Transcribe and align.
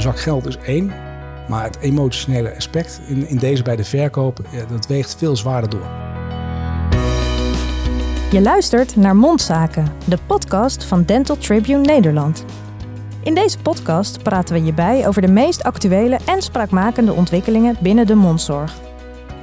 Een 0.00 0.06
zak 0.06 0.20
geld 0.20 0.46
is 0.46 0.56
één, 0.56 0.92
maar 1.48 1.64
het 1.64 1.78
emotionele 1.80 2.56
aspect 2.56 3.00
in, 3.06 3.28
in 3.28 3.36
deze 3.36 3.62
bij 3.62 3.76
de 3.76 3.84
verkoop, 3.84 4.40
ja, 4.50 4.64
dat 4.64 4.86
weegt 4.86 5.14
veel 5.18 5.36
zwaarder 5.36 5.70
door. 5.70 5.86
Je 8.30 8.40
luistert 8.42 8.96
naar 8.96 9.16
Mondzaken, 9.16 9.92
de 10.04 10.18
podcast 10.26 10.84
van 10.84 11.04
Dental 11.04 11.36
Tribune 11.36 11.80
Nederland. 11.80 12.44
In 13.22 13.34
deze 13.34 13.58
podcast 13.58 14.22
praten 14.22 14.54
we 14.54 14.64
je 14.64 14.72
bij 14.72 15.06
over 15.06 15.22
de 15.22 15.32
meest 15.32 15.62
actuele 15.62 16.18
en 16.26 16.42
spraakmakende 16.42 17.12
ontwikkelingen 17.12 17.76
binnen 17.80 18.06
de 18.06 18.14
mondzorg. 18.14 18.74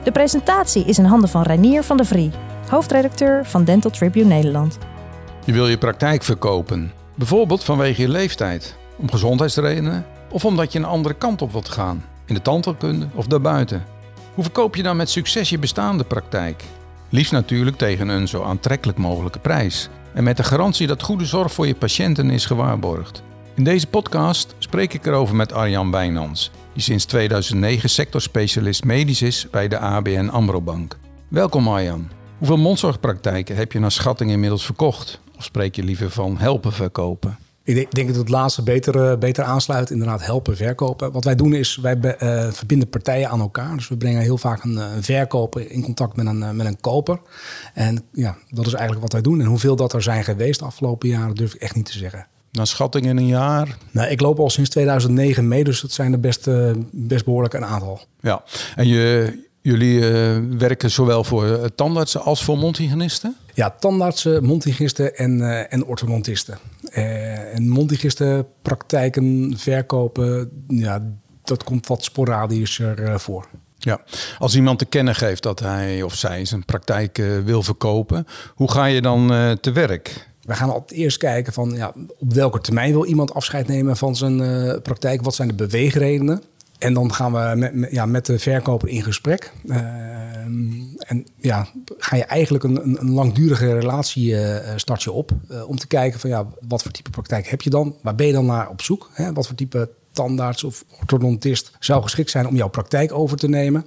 De 0.03 0.11
presentatie 0.11 0.85
is 0.85 0.97
in 0.97 1.05
handen 1.05 1.29
van 1.29 1.41
Reinier 1.41 1.83
van 1.83 1.97
der 1.97 2.05
Vrie, 2.05 2.31
hoofdredacteur 2.69 3.45
van 3.45 3.63
Dental 3.63 3.91
Tribune 3.91 4.25
Nederland. 4.25 4.77
Je 5.45 5.53
wil 5.53 5.67
je 5.67 5.77
praktijk 5.77 6.23
verkopen, 6.23 6.91
bijvoorbeeld 7.15 7.63
vanwege 7.63 8.01
je 8.01 8.09
leeftijd, 8.09 8.75
om 8.95 9.09
gezondheidsredenen 9.09 10.15
of 10.29 10.45
omdat 10.45 10.71
je 10.71 10.79
een 10.79 10.85
andere 10.85 11.15
kant 11.15 11.41
op 11.41 11.51
wilt 11.51 11.69
gaan, 11.69 12.05
in 12.25 12.33
de 12.33 12.41
tandheelkunde 12.41 13.07
of 13.13 13.27
daarbuiten. 13.27 13.85
Hoe 14.33 14.43
verkoop 14.43 14.75
je 14.75 14.83
dan 14.83 14.97
met 14.97 15.09
succes 15.09 15.49
je 15.49 15.59
bestaande 15.59 16.03
praktijk? 16.03 16.63
Liefst 17.09 17.31
natuurlijk 17.31 17.77
tegen 17.77 18.07
een 18.07 18.27
zo 18.27 18.43
aantrekkelijk 18.43 18.97
mogelijke 18.97 19.39
prijs 19.39 19.89
en 20.13 20.23
met 20.23 20.37
de 20.37 20.43
garantie 20.43 20.87
dat 20.87 21.01
goede 21.03 21.25
zorg 21.25 21.53
voor 21.53 21.67
je 21.67 21.75
patiënten 21.75 22.29
is 22.29 22.45
gewaarborgd. 22.45 23.23
In 23.55 23.63
deze 23.63 23.87
podcast 23.87 24.55
spreek 24.57 24.93
ik 24.93 25.05
erover 25.05 25.35
met 25.35 25.53
Arjan 25.53 25.91
Wijnands, 25.91 26.51
die 26.73 26.81
sinds 26.81 27.05
2009 27.05 27.89
sectorspecialist 27.89 28.83
medisch 28.83 29.21
is 29.21 29.47
bij 29.51 29.67
de 29.67 29.79
ABN 29.79 30.27
AMRO 30.27 30.61
Bank. 30.61 30.97
Welkom 31.27 31.67
Arjan. 31.67 32.09
Hoeveel 32.37 32.57
mondzorgpraktijken 32.57 33.55
heb 33.55 33.71
je 33.71 33.79
naar 33.79 33.91
schatting 33.91 34.31
inmiddels 34.31 34.65
verkocht? 34.65 35.19
Of 35.37 35.43
spreek 35.43 35.75
je 35.75 35.83
liever 35.83 36.09
van 36.09 36.37
helpen 36.37 36.73
verkopen? 36.73 37.37
Ik 37.67 37.91
denk 37.91 38.07
dat 38.07 38.17
het 38.17 38.29
laatste 38.29 38.63
beter, 38.63 38.95
uh, 38.95 39.17
beter 39.17 39.43
aansluit. 39.43 39.89
Inderdaad, 39.89 40.25
helpen 40.25 40.55
verkopen. 40.55 41.11
Wat 41.11 41.23
wij 41.23 41.35
doen 41.35 41.53
is, 41.53 41.75
wij 41.75 41.97
uh, 42.03 42.51
verbinden 42.51 42.89
partijen 42.89 43.29
aan 43.29 43.39
elkaar. 43.39 43.75
Dus 43.75 43.87
we 43.87 43.97
brengen 43.97 44.21
heel 44.21 44.37
vaak 44.37 44.63
een, 44.63 44.75
een 44.75 45.03
verkoper 45.03 45.71
in 45.71 45.83
contact 45.83 46.15
met 46.15 46.25
een, 46.25 46.55
met 46.55 46.65
een 46.65 46.79
koper. 46.81 47.19
En 47.73 48.03
ja, 48.11 48.37
dat 48.49 48.65
is 48.65 48.73
eigenlijk 48.73 49.01
wat 49.01 49.11
wij 49.11 49.21
doen. 49.21 49.41
En 49.41 49.45
hoeveel 49.45 49.75
dat 49.75 49.93
er 49.93 50.01
zijn 50.01 50.23
geweest 50.23 50.59
de 50.59 50.65
afgelopen 50.65 51.09
jaren, 51.09 51.35
durf 51.35 51.53
ik 51.53 51.61
echt 51.61 51.75
niet 51.75 51.85
te 51.85 51.97
zeggen. 51.97 52.27
Naar 52.51 52.67
schatting 52.67 53.05
in 53.05 53.17
een 53.17 53.27
jaar? 53.27 53.77
Nou, 53.91 54.09
ik 54.09 54.21
loop 54.21 54.39
al 54.39 54.49
sinds 54.49 54.69
2009 54.69 55.47
mee, 55.47 55.63
dus 55.63 55.81
dat 55.81 55.91
zijn 55.91 56.13
er 56.13 56.19
best, 56.19 56.49
best 56.91 57.25
behoorlijk 57.25 57.53
een 57.53 57.65
aantal. 57.65 58.01
Ja, 58.21 58.43
en 58.75 58.87
je, 58.87 59.33
jullie 59.61 59.99
werken 60.57 60.91
zowel 60.91 61.23
voor 61.23 61.75
tandartsen 61.75 62.21
als 62.21 62.43
voor 62.43 62.57
mondhygiënisten? 62.57 63.35
Ja, 63.53 63.75
tandartsen, 63.79 64.43
mondhygiënisten 64.43 65.15
en, 65.15 65.39
uh, 65.39 65.73
en 65.73 65.85
orthodontisten. 65.85 66.57
Uh, 66.97 67.55
en 67.55 67.69
mondhygiënistenpraktijken 67.69 69.53
verkopen, 69.57 70.51
ja, 70.67 71.03
dat 71.43 71.63
komt 71.63 71.87
wat 71.87 72.03
sporadischer 72.03 72.99
uh, 72.99 73.17
voor. 73.17 73.47
Ja, 73.77 74.01
als 74.37 74.55
iemand 74.55 74.79
te 74.79 74.85
kennen 74.85 75.15
geeft 75.15 75.43
dat 75.43 75.59
hij 75.59 76.01
of 76.01 76.15
zij 76.15 76.45
zijn 76.45 76.65
praktijk 76.65 77.17
wil 77.43 77.63
verkopen, 77.63 78.27
hoe 78.55 78.71
ga 78.71 78.85
je 78.85 79.01
dan 79.01 79.27
te 79.61 79.71
werk? 79.71 80.27
We 80.41 80.53
gaan 80.53 80.69
altijd 80.69 80.99
eerst 80.99 81.17
kijken 81.17 81.53
van 81.53 81.69
ja, 81.69 81.93
op 82.17 82.33
welke 82.33 82.61
termijn 82.61 82.91
wil 82.91 83.05
iemand 83.05 83.33
afscheid 83.33 83.67
nemen 83.67 83.97
van 83.97 84.15
zijn 84.15 84.37
praktijk? 84.81 85.21
Wat 85.21 85.35
zijn 85.35 85.47
de 85.47 85.53
beweegredenen? 85.53 86.41
En 86.77 86.93
dan 86.93 87.13
gaan 87.13 87.33
we 87.33 87.53
met, 87.55 87.91
ja, 87.91 88.05
met 88.05 88.25
de 88.25 88.39
verkoper 88.39 88.89
in 88.89 89.03
gesprek. 89.03 89.51
Uh, 89.65 89.77
en 90.97 91.25
ja, 91.35 91.67
ga 91.97 92.15
je 92.15 92.23
eigenlijk 92.23 92.63
een, 92.63 92.99
een, 92.99 93.11
langdurige 93.11 93.73
relatie 93.73 94.31
uh, 94.31 94.57
start 94.75 95.03
je 95.03 95.11
op. 95.11 95.31
Uh, 95.51 95.69
om 95.69 95.77
te 95.77 95.87
kijken 95.87 96.19
van 96.19 96.29
ja, 96.29 96.47
wat 96.67 96.81
voor 96.81 96.91
type 96.91 97.09
praktijk 97.09 97.47
heb 97.47 97.61
je 97.61 97.69
dan? 97.69 97.95
Waar 98.01 98.15
ben 98.15 98.27
je 98.27 98.33
dan 98.33 98.45
naar 98.45 98.69
op 98.69 98.81
zoek? 98.81 99.09
Hè? 99.13 99.33
Wat 99.33 99.47
voor 99.47 99.55
type 99.55 99.89
tandarts 100.11 100.63
of 100.63 100.83
orthodontist 100.99 101.71
zou 101.79 102.03
geschikt 102.03 102.29
zijn 102.29 102.47
om 102.47 102.55
jouw 102.55 102.69
praktijk 102.69 103.13
over 103.13 103.37
te 103.37 103.47
nemen? 103.47 103.85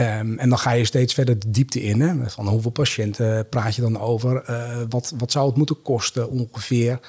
Um, 0.00 0.38
en 0.38 0.48
dan 0.48 0.58
ga 0.58 0.70
je 0.70 0.84
steeds 0.84 1.14
verder 1.14 1.38
de 1.38 1.50
diepte 1.50 1.82
in. 1.82 2.00
Hè? 2.00 2.30
Van 2.30 2.48
hoeveel 2.48 2.70
patiënten 2.70 3.48
praat 3.48 3.74
je 3.74 3.82
dan 3.82 4.00
over? 4.00 4.42
wat, 4.88 5.12
wat 5.18 5.32
zou 5.32 5.46
het 5.46 5.56
moeten 5.56 5.82
kosten 5.82 6.30
ongeveer? 6.30 7.00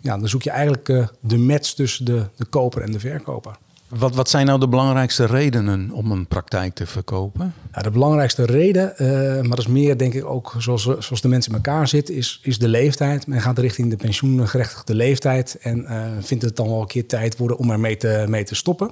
ja, 0.00 0.18
dan 0.18 0.28
zoek 0.28 0.42
je 0.42 0.50
eigenlijk 0.50 1.08
de 1.20 1.38
match 1.38 1.72
tussen 1.72 2.04
de, 2.04 2.26
de 2.36 2.44
koper 2.44 2.82
en 2.82 2.92
de 2.92 3.00
verkoper. 3.00 3.56
Wat, 3.98 4.14
wat 4.14 4.28
zijn 4.28 4.46
nou 4.46 4.60
de 4.60 4.68
belangrijkste 4.68 5.26
redenen 5.26 5.90
om 5.90 6.10
een 6.10 6.26
praktijk 6.26 6.74
te 6.74 6.86
verkopen? 6.86 7.54
De 7.82 7.90
belangrijkste 7.90 8.44
reden, 8.44 8.94
uh, 8.96 9.08
maar 9.40 9.48
dat 9.48 9.58
is 9.58 9.66
meer 9.66 9.98
denk 9.98 10.14
ik 10.14 10.24
ook 10.24 10.54
zoals, 10.58 10.82
zoals 10.82 11.20
de 11.20 11.28
mensen 11.28 11.50
in 11.50 11.56
elkaar 11.56 11.88
zitten, 11.88 12.14
is, 12.14 12.40
is 12.42 12.58
de 12.58 12.68
leeftijd. 12.68 13.26
Men 13.26 13.40
gaat 13.40 13.58
richting 13.58 13.90
de 13.90 13.96
pensioengerechtigde 13.96 14.94
leeftijd 14.94 15.58
en 15.60 15.80
uh, 15.80 16.06
vindt 16.20 16.44
het 16.44 16.56
dan 16.56 16.68
wel 16.68 16.80
een 16.80 16.86
keer 16.86 17.06
tijd 17.06 17.36
worden 17.36 17.56
om 17.56 17.70
ermee 17.70 17.96
te, 17.96 18.24
mee 18.28 18.44
te 18.44 18.54
stoppen. 18.54 18.90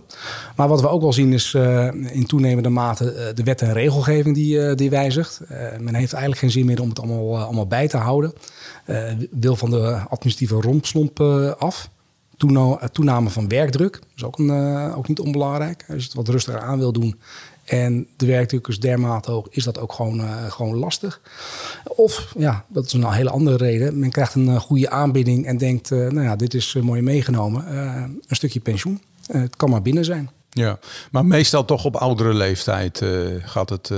Maar 0.57 0.69
wat 0.69 0.81
we 0.81 0.89
ook 0.89 1.03
wel 1.03 1.13
zien 1.13 1.33
is 1.33 1.55
uh, 1.55 1.89
in 1.93 2.27
toenemende 2.27 2.69
mate 2.69 3.33
de 3.35 3.43
wet 3.43 3.63
en 3.63 3.73
regelgeving 3.73 4.35
die, 4.35 4.75
die 4.75 4.91
wijzigt. 4.91 5.41
men 5.79 5.95
heeft 5.95 6.13
eigenlijk 6.13 6.41
geen 6.41 6.51
zin 6.51 6.67
meer 6.67 6.81
om 6.81 6.89
het 6.89 6.99
allemaal, 6.99 7.39
allemaal 7.39 7.67
bij 7.67 7.89
te 7.89 7.97
houden. 7.97 8.33
wil 9.31 9.57
van 9.57 9.71
de 9.71 9.95
administratieve 10.09 10.61
rompslomp 10.61 11.21
af 11.59 11.91
toename 12.93 13.31
van 13.31 13.49
werkdruk. 13.49 13.93
Dat 13.93 14.03
is 14.17 14.25
ook, 14.25 14.39
een, 14.39 14.47
uh, 14.47 14.99
ook 14.99 15.09
niet 15.09 15.21
onbelangrijk. 15.21 15.85
Als 15.89 15.99
je 15.99 16.05
het 16.05 16.15
wat 16.15 16.29
rustiger 16.29 16.61
aan 16.61 16.79
wil 16.79 16.93
doen 16.93 17.21
en 17.65 18.07
de 18.17 18.27
werkdruk 18.27 18.69
is 18.69 18.81
dermate 18.81 19.31
hoog, 19.31 19.47
is 19.51 19.65
dat 19.65 19.79
ook 19.79 19.93
gewoon, 19.93 20.21
uh, 20.21 20.51
gewoon 20.51 20.77
lastig. 20.77 21.21
Of, 21.85 22.33
ja, 22.39 22.65
dat 22.69 22.85
is 22.85 22.93
een 22.93 23.13
hele 23.13 23.31
andere 23.31 23.57
reden. 23.57 23.99
Men 23.99 24.11
krijgt 24.11 24.35
een 24.35 24.61
goede 24.61 24.91
aanbieding 24.91 25.47
en 25.47 25.59
denkt, 25.59 25.91
nou 25.91 26.23
ja, 26.23 26.37
dit 26.37 26.55
is 26.55 26.75
mooi 26.75 27.03
meegenomen. 27.03 27.77
een 27.77 28.37
stukje 28.37 28.61
pensioen. 28.61 29.01
het 29.27 29.57
kan 29.57 29.71
maar 29.71 29.83
binnen 29.83 30.05
zijn. 30.05 30.31
Ja, 30.51 30.79
maar 31.11 31.27
meestal 31.27 31.65
toch 31.65 31.85
op 31.85 31.97
oudere 31.97 32.35
leeftijd 32.35 33.03
gaat 33.45 33.69
het 33.69 33.91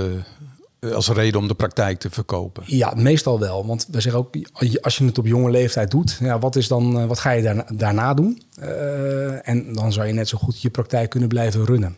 als 0.91 1.09
reden 1.09 1.39
om 1.39 1.47
de 1.47 1.53
praktijk 1.53 1.99
te 1.99 2.09
verkopen? 2.09 2.63
Ja, 2.65 2.93
meestal 2.95 3.39
wel. 3.39 3.65
Want 3.65 3.87
we 3.91 4.01
zeggen 4.01 4.21
ook, 4.21 4.35
als 4.81 4.97
je 4.97 5.05
het 5.05 5.17
op 5.17 5.25
jonge 5.25 5.49
leeftijd 5.49 5.91
doet, 5.91 6.17
ja, 6.19 6.39
wat, 6.39 6.55
is 6.55 6.67
dan, 6.67 6.99
eh, 6.99 7.05
wat 7.05 7.19
ga 7.19 7.31
je 7.31 7.41
daarna, 7.41 7.65
daarna 7.73 8.13
doen? 8.13 8.41
Uh, 8.59 9.47
en 9.49 9.73
dan 9.73 9.93
zou 9.93 10.07
je 10.07 10.13
net 10.13 10.27
zo 10.27 10.37
goed 10.37 10.61
je 10.61 10.69
praktijk 10.69 11.09
kunnen 11.09 11.29
blijven 11.29 11.65
runnen. 11.65 11.95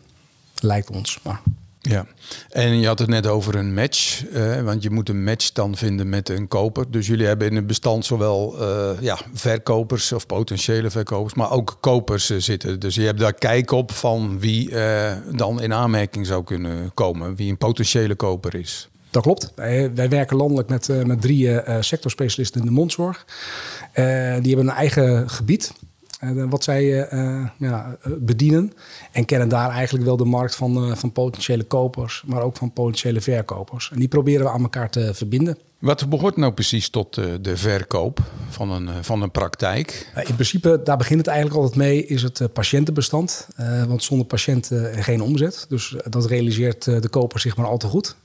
Lijkt 0.60 0.90
ons. 0.90 1.20
Maar 1.22 1.40
ja, 1.88 2.06
en 2.50 2.80
je 2.80 2.86
had 2.86 2.98
het 2.98 3.08
net 3.08 3.26
over 3.26 3.54
een 3.54 3.74
match, 3.74 4.26
eh, 4.26 4.62
want 4.62 4.82
je 4.82 4.90
moet 4.90 5.08
een 5.08 5.24
match 5.24 5.52
dan 5.52 5.76
vinden 5.76 6.08
met 6.08 6.28
een 6.28 6.48
koper. 6.48 6.90
Dus 6.90 7.06
jullie 7.06 7.26
hebben 7.26 7.48
in 7.48 7.56
het 7.56 7.66
bestand 7.66 8.04
zowel 8.04 8.56
uh, 8.60 8.90
ja, 9.00 9.18
verkopers 9.32 10.12
of 10.12 10.26
potentiële 10.26 10.90
verkopers, 10.90 11.34
maar 11.34 11.50
ook 11.50 11.76
kopers 11.80 12.30
uh, 12.30 12.38
zitten. 12.38 12.80
Dus 12.80 12.94
je 12.94 13.02
hebt 13.02 13.18
daar 13.18 13.34
kijk 13.34 13.70
op 13.70 13.92
van 13.92 14.40
wie 14.40 14.70
dan 15.36 15.62
in 15.62 15.72
aanmerking 15.72 16.26
zou 16.26 16.44
kunnen 16.44 16.90
komen, 16.94 17.36
wie 17.36 17.50
een 17.50 17.58
potentiële 17.58 18.14
koper 18.14 18.54
is. 18.54 18.88
Dat 19.10 19.22
klopt. 19.22 19.52
Wij, 19.54 19.94
wij 19.94 20.08
werken 20.08 20.36
landelijk 20.36 20.68
met, 20.68 21.06
met 21.06 21.20
drie 21.20 21.60
sectorspecialisten 21.80 22.60
in 22.60 22.66
de 22.66 22.72
mondzorg. 22.72 23.24
die 23.94 24.02
hebben 24.02 24.58
een 24.58 24.68
eigen 24.68 25.30
gebied. 25.30 25.72
Eh, 26.20 26.30
wat 26.48 26.64
zij 26.64 27.12
uh, 27.12 27.46
ja, 27.58 27.96
bedienen. 28.18 28.72
En 29.12 29.24
kennen 29.24 29.48
daar 29.48 29.70
eigenlijk 29.70 30.04
wel 30.04 30.16
de 30.16 30.24
markt 30.24 30.54
van, 30.54 30.96
van 30.96 31.12
potentiële 31.12 31.64
kopers, 31.64 32.22
maar 32.26 32.42
ook 32.42 32.56
van 32.56 32.72
potentiële 32.72 33.20
verkopers. 33.20 33.90
En 33.92 33.98
die 33.98 34.08
proberen 34.08 34.44
we 34.44 34.50
aan 34.50 34.62
elkaar 34.62 34.90
te 34.90 35.14
verbinden. 35.14 35.58
Wat 35.78 36.08
behoort 36.08 36.36
nou 36.36 36.52
precies 36.52 36.88
tot 36.88 37.14
de 37.14 37.56
verkoop 37.56 38.20
van 38.48 38.70
een, 38.70 39.04
van 39.04 39.22
een 39.22 39.30
praktijk? 39.30 40.12
In 40.26 40.34
principe, 40.34 40.80
daar 40.84 40.96
begint 40.96 41.18
het 41.18 41.28
eigenlijk 41.28 41.58
altijd 41.58 41.76
mee, 41.76 42.06
is 42.06 42.22
het 42.22 42.52
patiëntenbestand. 42.52 43.48
want 43.88 44.02
zonder 44.02 44.26
patiënten 44.26 45.02
geen 45.02 45.20
omzet. 45.20 45.66
Dus 45.68 45.96
dat 46.04 46.26
realiseert 46.26 46.84
de 46.84 47.08
koper 47.08 47.40
zich 47.40 47.56
maar 47.56 47.66
al 47.66 47.78
te 47.78 47.86
goed. 47.86 48.16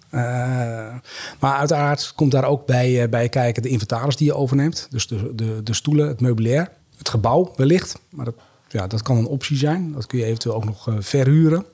Maar 1.39 1.57
uiteraard 1.57 2.13
komt 2.15 2.31
daar 2.31 2.45
ook 2.45 2.65
bij, 2.65 3.09
bij 3.09 3.29
kijken 3.29 3.61
de 3.61 3.69
inventaris 3.69 4.15
die 4.15 4.27
je 4.27 4.33
overneemt. 4.33 4.87
Dus 4.89 5.07
de, 5.07 5.35
de, 5.35 5.63
de 5.63 5.73
stoelen, 5.73 6.07
het 6.07 6.21
meubilair 6.21 6.69
het 7.01 7.09
gebouw 7.09 7.53
wellicht. 7.55 7.99
Maar 8.09 8.25
dat, 8.25 8.35
ja, 8.67 8.87
dat 8.87 9.01
kan 9.01 9.17
een 9.17 9.25
optie 9.25 9.57
zijn. 9.57 9.91
Dat 9.91 10.05
kun 10.05 10.19
je 10.19 10.25
eventueel 10.25 10.55
ook 10.55 10.65
nog 10.65 10.87
uh, 10.87 10.95
verhuren. 10.99 11.65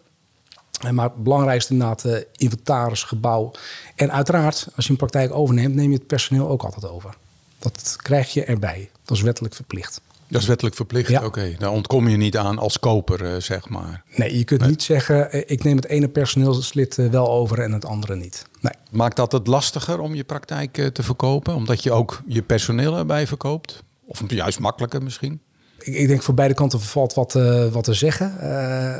En 0.79 0.95
maar 0.95 1.05
het 1.05 1.23
belangrijkste 1.23 1.73
inderdaad 1.73 2.05
uh, 2.05 2.17
inventaris, 2.35 3.03
gebouw. 3.03 3.51
En 3.95 4.11
uiteraard, 4.11 4.67
als 4.75 4.85
je 4.85 4.91
een 4.91 4.97
praktijk 4.97 5.33
overneemt, 5.33 5.75
neem 5.75 5.91
je 5.91 5.97
het 5.97 6.07
personeel 6.07 6.49
ook 6.49 6.63
altijd 6.63 6.89
over. 6.89 7.15
Dat 7.59 7.95
krijg 8.01 8.33
je 8.33 8.43
erbij. 8.43 8.89
Dat 9.05 9.17
is 9.17 9.23
wettelijk 9.23 9.55
verplicht. 9.55 10.01
Dat 10.27 10.41
is 10.41 10.47
wettelijk 10.47 10.75
verplicht, 10.75 11.09
ja. 11.09 11.25
oké. 11.25 11.55
Daar 11.57 11.71
ontkom 11.71 12.07
je 12.07 12.17
niet 12.17 12.37
aan 12.37 12.57
als 12.57 12.79
koper, 12.79 13.41
zeg 13.41 13.69
maar. 13.69 14.03
Nee, 14.15 14.37
je 14.37 14.43
kunt 14.43 14.67
niet 14.67 14.83
zeggen, 14.83 15.49
ik 15.49 15.63
neem 15.63 15.75
het 15.75 15.85
ene 15.85 16.07
personeelslid 16.07 16.95
wel 16.95 17.29
over 17.29 17.59
en 17.59 17.71
het 17.71 17.85
andere 17.85 18.15
niet. 18.15 18.45
Nee. 18.59 18.73
Maakt 18.91 19.15
dat 19.15 19.31
het 19.31 19.47
lastiger 19.47 19.99
om 19.99 20.15
je 20.15 20.23
praktijk 20.23 20.89
te 20.93 21.03
verkopen? 21.03 21.55
Omdat 21.55 21.83
je 21.83 21.91
ook 21.91 22.21
je 22.27 22.41
personeel 22.41 22.97
erbij 22.97 23.27
verkoopt? 23.27 23.83
Of 24.07 24.23
juist 24.27 24.59
makkelijker 24.59 25.03
misschien? 25.03 25.41
Ik, 25.79 25.93
ik 25.93 26.07
denk 26.07 26.23
voor 26.23 26.33
beide 26.33 26.53
kanten 26.53 26.81
valt 26.81 27.13
wat, 27.13 27.35
uh, 27.35 27.67
wat 27.67 27.83
te 27.83 27.93
zeggen. 27.93 28.37
Uh, 28.41 28.97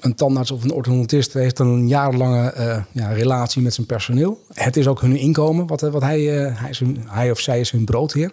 een, 0.00 0.14
tandarts 0.14 0.50
of 0.50 0.64
een 0.64 0.72
orthodontist 0.72 1.32
heeft 1.32 1.58
een 1.58 1.88
jarenlange 1.88 2.54
uh, 2.56 2.82
ja, 2.92 3.12
relatie 3.12 3.62
met 3.62 3.74
zijn 3.74 3.86
personeel. 3.86 4.44
Het 4.52 4.76
is 4.76 4.86
ook 4.86 5.00
hun 5.00 5.16
inkomen, 5.16 5.66
wat, 5.66 5.80
wat 5.80 6.02
hij, 6.02 6.20
hij, 6.20 6.70
is 6.70 6.82
hij 7.06 7.30
of 7.30 7.40
zij 7.40 7.60
is 7.60 7.70
hun 7.70 7.84
broodheer. 7.84 8.32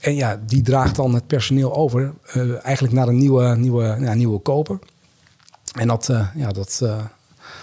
en 0.00 0.14
ja, 0.14 0.40
die 0.46 0.62
draagt 0.62 0.96
dan 0.96 1.14
het 1.14 1.26
personeel 1.26 1.74
over, 1.74 2.12
eigenlijk 2.62 2.94
naar 2.94 3.08
een 3.08 3.18
nieuwe, 3.18 3.56
nieuwe, 3.56 3.96
ja, 4.00 4.14
nieuwe 4.14 4.38
koper. 4.38 4.78
En 5.78 5.88
dat, 5.88 6.10
ja, 6.34 6.52
dat, 6.52 6.82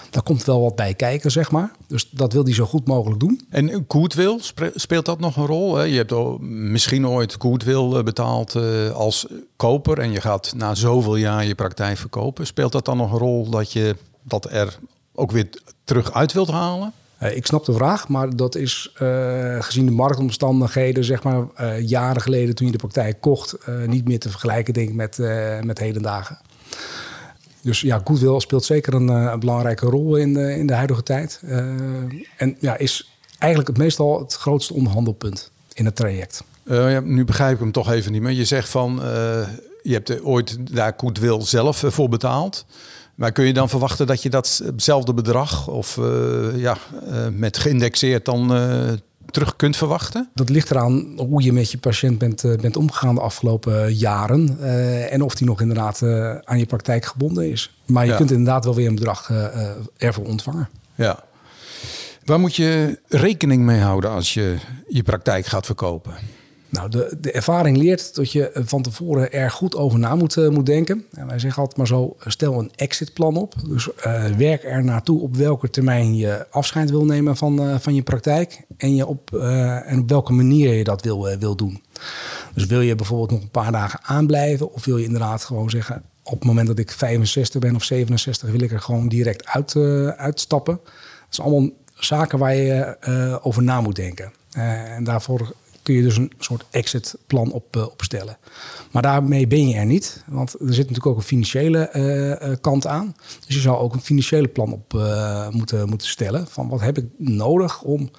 daar 0.10 0.24
komt 0.24 0.44
wel 0.44 0.62
wat 0.62 0.76
bij 0.76 0.94
kijken, 0.94 1.32
zeg 1.32 1.52
maar. 1.52 1.72
Dus 1.88 2.10
dat 2.10 2.34
wil 2.34 2.44
hij 2.44 2.54
zo 2.54 2.66
goed 2.66 2.88
mogelijk 2.88 3.20
doen. 3.20 3.42
En 3.50 3.86
goodwill, 3.88 4.40
speelt 4.76 5.06
dat 5.06 5.20
nog 5.20 5.36
een 5.36 5.46
rol? 5.46 5.84
Je 5.84 5.98
hebt 5.98 6.40
misschien 6.42 7.08
ooit 7.08 7.36
goodwill 7.40 8.04
betaald 8.04 8.56
als 8.94 9.28
koper... 9.56 10.00
en 10.00 10.12
je 10.12 10.22
gaat 10.22 10.54
na 10.56 10.76
zoveel 10.76 11.16
jaar 11.16 11.46
je 11.46 11.56
praktijk 11.56 11.98
verkopen. 11.98 12.46
Speelt 12.46 12.72
dat 12.72 12.86
dan 12.86 12.98
nog 12.98 13.12
een 13.12 13.18
rol 13.18 13.50
dat 13.50 13.72
je 13.72 13.96
dat 14.24 14.52
er 14.52 14.80
ook 15.14 15.32
weer 15.32 15.50
terug 15.84 16.14
uit 16.14 16.34
wilt 16.34 16.52
halen? 16.52 16.94
Uh, 17.24 17.36
ik 17.36 17.46
snap 17.46 17.66
de 17.66 17.74
vraag, 17.74 18.08
maar 18.08 18.36
dat 18.36 18.56
is 18.56 18.94
uh, 19.02 19.62
gezien 19.62 19.86
de 19.86 19.92
marktomstandigheden, 19.92 21.04
zeg 21.04 21.24
maar, 21.24 21.44
uh, 21.62 21.88
jaren 21.88 22.22
geleden 22.22 22.56
toen 22.56 22.66
je 22.66 22.72
de 22.72 22.78
praktijk 22.78 23.22
kocht, 23.22 23.58
niet 23.86 24.08
meer 24.08 24.20
te 24.20 24.30
vergelijken, 24.30 24.74
denk 24.74 24.90
ik, 24.90 24.96
met, 24.96 25.18
met 25.64 25.80
heden 25.80 26.02
dagen. 26.02 26.38
Dus 27.68 27.82
ja, 27.82 28.02
goodwill 28.04 28.40
speelt 28.40 28.66
zeker 28.66 28.94
een, 28.94 29.08
een 29.08 29.40
belangrijke 29.40 29.86
rol 29.86 30.16
in 30.16 30.34
de, 30.34 30.56
in 30.56 30.68
de 30.68 30.74
huidige 30.74 31.04
tijd. 31.04 31.42
en 32.38 32.58
ja, 32.60 32.78
is 32.78 33.12
eigenlijk 33.38 33.70
het 33.70 33.78
meestal 33.78 34.20
het 34.20 34.34
grootste 34.34 34.74
onderhandelpunt 34.74 35.52
in 35.74 35.86
het 35.86 35.96
traject. 35.96 36.44
Ja, 36.64 37.00
nu 37.00 37.26
begrijp 37.26 37.54
ik 37.54 37.60
hem 37.60 37.72
toch 37.72 37.92
even 37.92 38.12
niet 38.12 38.22
meer. 38.22 38.32
Je 38.32 38.46
zegt 38.46 38.70
van, 38.70 39.00
je 39.82 39.94
hebt 39.94 40.22
ooit 40.22 40.76
daar 40.76 40.94
goodwill 40.98 41.42
zelf 41.42 41.84
voor 41.88 42.10
betaald. 42.10 42.66
Maar 43.16 43.32
kun 43.32 43.46
je 43.46 43.54
dan 43.54 43.70
verwachten 43.70 44.08
dat 44.08 44.22
je 44.22 44.30
datzelfde 44.30 45.14
bedrag 45.14 45.68
of 45.68 46.00
ja, 46.56 46.78
met 47.32 47.58
geïndexeerd 47.58 48.26
dan 48.26 48.52
terug 49.32 49.56
kunt 49.56 49.78
verwachten? 49.78 50.30
Dat 50.34 50.50
ligt 50.50 50.72
eraan 50.72 51.14
hoe 51.18 51.44
je 51.44 51.54
met 51.54 51.72
je 51.72 51.78
patiënt 51.78 52.18
bent, 52.18 52.42
bent 52.62 52.78
omgegaan 52.78 53.16
de 53.16 53.22
afgelopen 53.22 53.94
jaren. 53.94 54.60
en 55.10 55.22
of 55.22 55.36
die 55.36 55.48
nog 55.48 55.62
inderdaad 55.62 56.04
aan 56.44 56.60
je 56.60 56.66
praktijk 56.66 57.06
gebonden 57.06 57.52
is. 57.52 57.76
Maar 57.86 58.06
je 58.06 58.16
kunt 58.16 58.32
inderdaad 58.32 58.66
wel 58.66 58.76
weer 58.76 58.88
een 58.88 58.96
bedrag 58.96 59.32
ervoor 59.98 60.26
ontvangen. 60.26 60.70
Ja. 60.96 61.24
Waar 62.26 62.40
moet 62.40 62.56
je 62.56 63.00
rekening 63.08 63.64
mee 63.64 63.80
houden 63.80 64.10
als 64.10 64.34
je 64.34 64.58
je 64.88 65.04
praktijk 65.04 65.46
gaat 65.46 65.66
verkopen? 65.66 66.14
Nou, 66.70 66.90
de, 66.90 67.18
de 67.22 67.32
ervaring 67.32 67.78
leert 67.78 68.16
dat 68.16 68.32
je 68.32 68.52
van 68.54 68.82
tevoren 68.82 69.32
er 69.32 69.52
goed 69.52 69.76
over 69.76 70.00
na 70.00 70.16
moet, 70.16 70.36
uh, 70.36 70.50
moet 70.50 70.66
denken. 70.66 71.06
En 71.12 71.28
wij 71.28 71.40
zeggen 71.40 71.62
altijd 71.62 71.78
maar 71.78 71.88
zo, 71.88 72.16
stel 72.26 72.60
een 72.60 72.72
exitplan 72.76 73.38
op. 73.38 73.54
Dus 73.68 73.90
uh, 74.06 74.26
werk 74.26 74.64
er 74.64 74.84
naartoe 74.84 75.22
op 75.22 75.36
welke 75.36 75.70
termijn 75.70 76.16
je 76.16 76.48
afscheid 76.50 76.90
wil 76.90 77.06
nemen 77.06 77.38
van, 77.38 77.80
van 77.82 77.96
je 77.96 78.02
praktijk. 78.02 78.62
En, 78.78 78.96
je 78.96 79.06
op, 79.06 79.34
en 79.86 80.00
op 80.00 80.10
welke 80.10 80.34
manier 80.34 80.74
je 80.74 80.84
dat 80.84 81.02
wil, 81.02 81.38
wil 81.38 81.56
doen. 81.56 81.82
Dus 82.54 82.66
wil 82.66 82.82
je 82.82 82.96
bijvoorbeeld 82.96 83.32
nog 83.32 83.42
een 83.42 83.50
paar 83.50 83.72
dagen 83.72 84.00
aanblijven? 84.04 84.74
Of 84.74 84.86
wil 84.86 84.98
je 84.98 85.06
inderdaad 85.06 85.44
gewoon 85.44 85.70
zeggen, 85.70 86.04
op 86.24 86.34
het 86.40 86.44
moment 86.44 86.68
dat 86.68 86.80
ik 86.80 86.92
65 86.92 87.62
ben 87.62 87.76
of 87.76 87.84
67... 87.84 88.52
wil 88.52 88.62
ik 88.62 88.72
er 88.72 88.82
gewoon 88.82 89.08
direct 89.08 89.46
uit, 89.46 89.76
uitstappen. 90.18 90.80
Dat 90.84 90.96
zijn 91.30 91.48
allemaal 91.48 91.70
zaken 91.94 92.40
waar 92.40 92.56
je 92.56 92.98
over 93.42 93.64
na 93.64 93.82
moet 93.82 93.96
denken. 93.96 94.32
en 94.52 95.04
daarvoor 95.04 95.54
kun 95.88 95.96
je 95.96 96.02
dus 96.02 96.18
een 96.18 96.32
soort 96.40 96.66
exitplan 96.70 97.52
op, 97.52 97.76
uh, 97.76 97.84
opstellen. 97.84 98.38
Maar 98.92 99.02
daarmee 99.02 99.48
ben 99.48 99.68
je 99.68 99.76
er 99.76 99.86
niet, 99.86 100.24
want 100.28 100.54
er 100.54 100.60
zit 100.60 100.78
natuurlijk 100.78 101.06
ook 101.06 101.18
een 101.18 101.22
financiële 101.22 101.90
uh, 101.94 102.56
kant 102.62 102.88
aan. 102.88 103.16
Dus 103.46 103.56
je 103.56 103.62
zou 103.62 103.78
ook 103.78 103.94
een 103.94 104.02
financiële 104.02 104.48
plan 104.48 104.72
op 104.72 104.94
moeten, 105.52 105.90
moeten 105.90 106.08
stellen. 106.08 106.48
Van 106.48 106.70
wat 106.70 106.82
heb 106.82 106.98
ik 106.98 107.06
nodig 107.18 107.82
om 107.82 108.10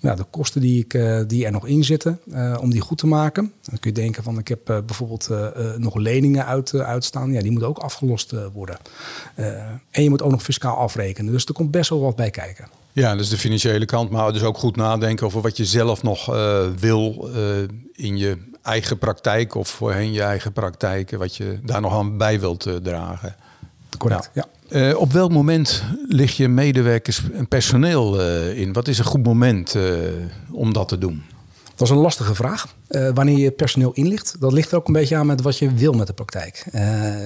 de 0.00 0.26
kosten 0.30 0.60
die, 0.60 0.86
ik, 0.88 0.90
die 1.28 1.44
er 1.44 1.52
nog 1.52 1.66
in 1.66 1.84
zitten, 1.84 2.20
om 2.60 2.70
die 2.70 2.80
goed 2.80 2.98
te 2.98 3.06
maken. 3.06 3.52
Dan 3.62 3.78
kun 3.78 3.90
je 3.90 4.00
denken 4.00 4.22
van 4.22 4.38
ik 4.38 4.48
heb 4.48 4.64
bijvoorbeeld 4.64 5.30
nog 5.76 5.94
leningen 5.94 6.46
uit, 6.46 6.74
uitstaan. 6.74 7.32
Ja, 7.32 7.40
die 7.40 7.50
moeten 7.50 7.68
ook 7.68 7.78
afgelost 7.78 8.34
worden. 8.52 8.78
en 9.90 10.02
je 10.02 10.08
moet 10.08 10.22
ook 10.22 10.30
nog 10.30 10.42
fiscaal 10.42 10.76
afrekenen. 10.76 11.32
Dus 11.32 11.44
er 11.44 11.54
komt 11.54 11.70
best 11.70 11.90
wel 11.90 12.00
wat 12.00 12.16
bij 12.16 12.30
kijken. 12.30 12.68
Ja, 12.96 13.16
dus 13.16 13.28
de 13.28 13.38
financiële 13.38 13.84
kant, 13.84 14.10
maar 14.10 14.32
dus 14.32 14.42
ook 14.42 14.58
goed 14.58 14.76
nadenken 14.76 15.26
over 15.26 15.40
wat 15.40 15.56
je 15.56 15.64
zelf 15.64 16.02
nog 16.02 16.34
uh, 16.34 16.66
wil 16.78 17.30
uh, 17.34 17.38
in 17.92 18.16
je 18.16 18.38
eigen 18.62 18.98
praktijk 18.98 19.54
of 19.54 19.68
voorheen 19.68 20.12
je 20.12 20.22
eigen 20.22 20.52
praktijk, 20.52 21.10
wat 21.10 21.36
je 21.36 21.58
daar 21.62 21.80
nog 21.80 21.92
aan 21.92 22.16
bij 22.16 22.40
wilt 22.40 22.66
uh, 22.66 22.74
dragen. 22.74 23.36
Correct, 23.98 24.30
ja. 24.32 24.92
op 24.94 25.12
welk 25.12 25.30
moment 25.30 25.84
lig 26.08 26.36
je 26.36 26.48
medewerkers 26.48 27.30
en 27.32 27.48
personeel 27.48 28.20
in? 28.50 28.72
Wat 28.72 28.88
is 28.88 28.98
een 28.98 29.04
goed 29.04 29.24
moment 29.24 29.76
om 30.50 30.72
dat 30.72 30.88
te 30.88 30.98
doen? 30.98 31.24
Dat 31.76 31.88
is 31.88 31.94
een 31.94 32.00
lastige 32.00 32.34
vraag. 32.34 32.74
Uh, 32.88 33.10
wanneer 33.14 33.38
je 33.38 33.50
personeel 33.50 33.92
inlicht, 33.92 34.36
dat 34.40 34.52
ligt 34.52 34.70
er 34.70 34.76
ook 34.76 34.86
een 34.86 34.92
beetje 34.92 35.16
aan 35.16 35.26
met 35.26 35.42
wat 35.42 35.58
je 35.58 35.74
wil 35.74 35.92
met 35.92 36.06
de 36.06 36.12
praktijk. 36.12 36.66
Uh, 36.72 36.82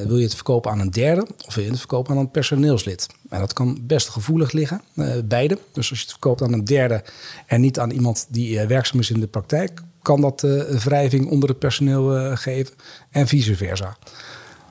wil 0.06 0.16
je 0.16 0.24
het 0.24 0.34
verkopen 0.34 0.70
aan 0.70 0.80
een 0.80 0.90
derde 0.90 1.26
of 1.46 1.54
wil 1.54 1.64
je 1.64 1.70
het 1.70 1.78
verkopen 1.78 2.12
aan 2.12 2.18
een 2.18 2.30
personeelslid? 2.30 3.06
En 3.28 3.40
dat 3.40 3.52
kan 3.52 3.78
best 3.82 4.08
gevoelig 4.08 4.52
liggen, 4.52 4.82
uh, 4.94 5.12
beide. 5.24 5.58
Dus 5.72 5.90
als 5.90 5.98
je 5.98 6.04
het 6.04 6.10
verkoopt 6.10 6.42
aan 6.42 6.52
een 6.52 6.64
derde 6.64 7.04
en 7.46 7.60
niet 7.60 7.78
aan 7.78 7.90
iemand 7.90 8.26
die 8.28 8.66
werkzaam 8.66 9.00
is 9.00 9.10
in 9.10 9.20
de 9.20 9.26
praktijk, 9.26 9.82
kan 10.02 10.20
dat 10.20 10.40
wrijving 10.84 11.30
onder 11.30 11.48
het 11.48 11.58
personeel 11.58 12.36
geven 12.36 12.74
en 13.10 13.26
vice 13.26 13.56
versa. 13.56 13.96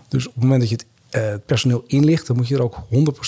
Dus 0.07 0.27
op 0.27 0.33
het 0.33 0.43
moment 0.43 0.61
dat 0.61 0.69
je 0.69 0.79
het 1.09 1.45
personeel 1.45 1.83
inlicht, 1.87 2.27
dan 2.27 2.35
moet 2.35 2.47
je 2.47 2.55
er 2.55 2.63
ook 2.63 2.77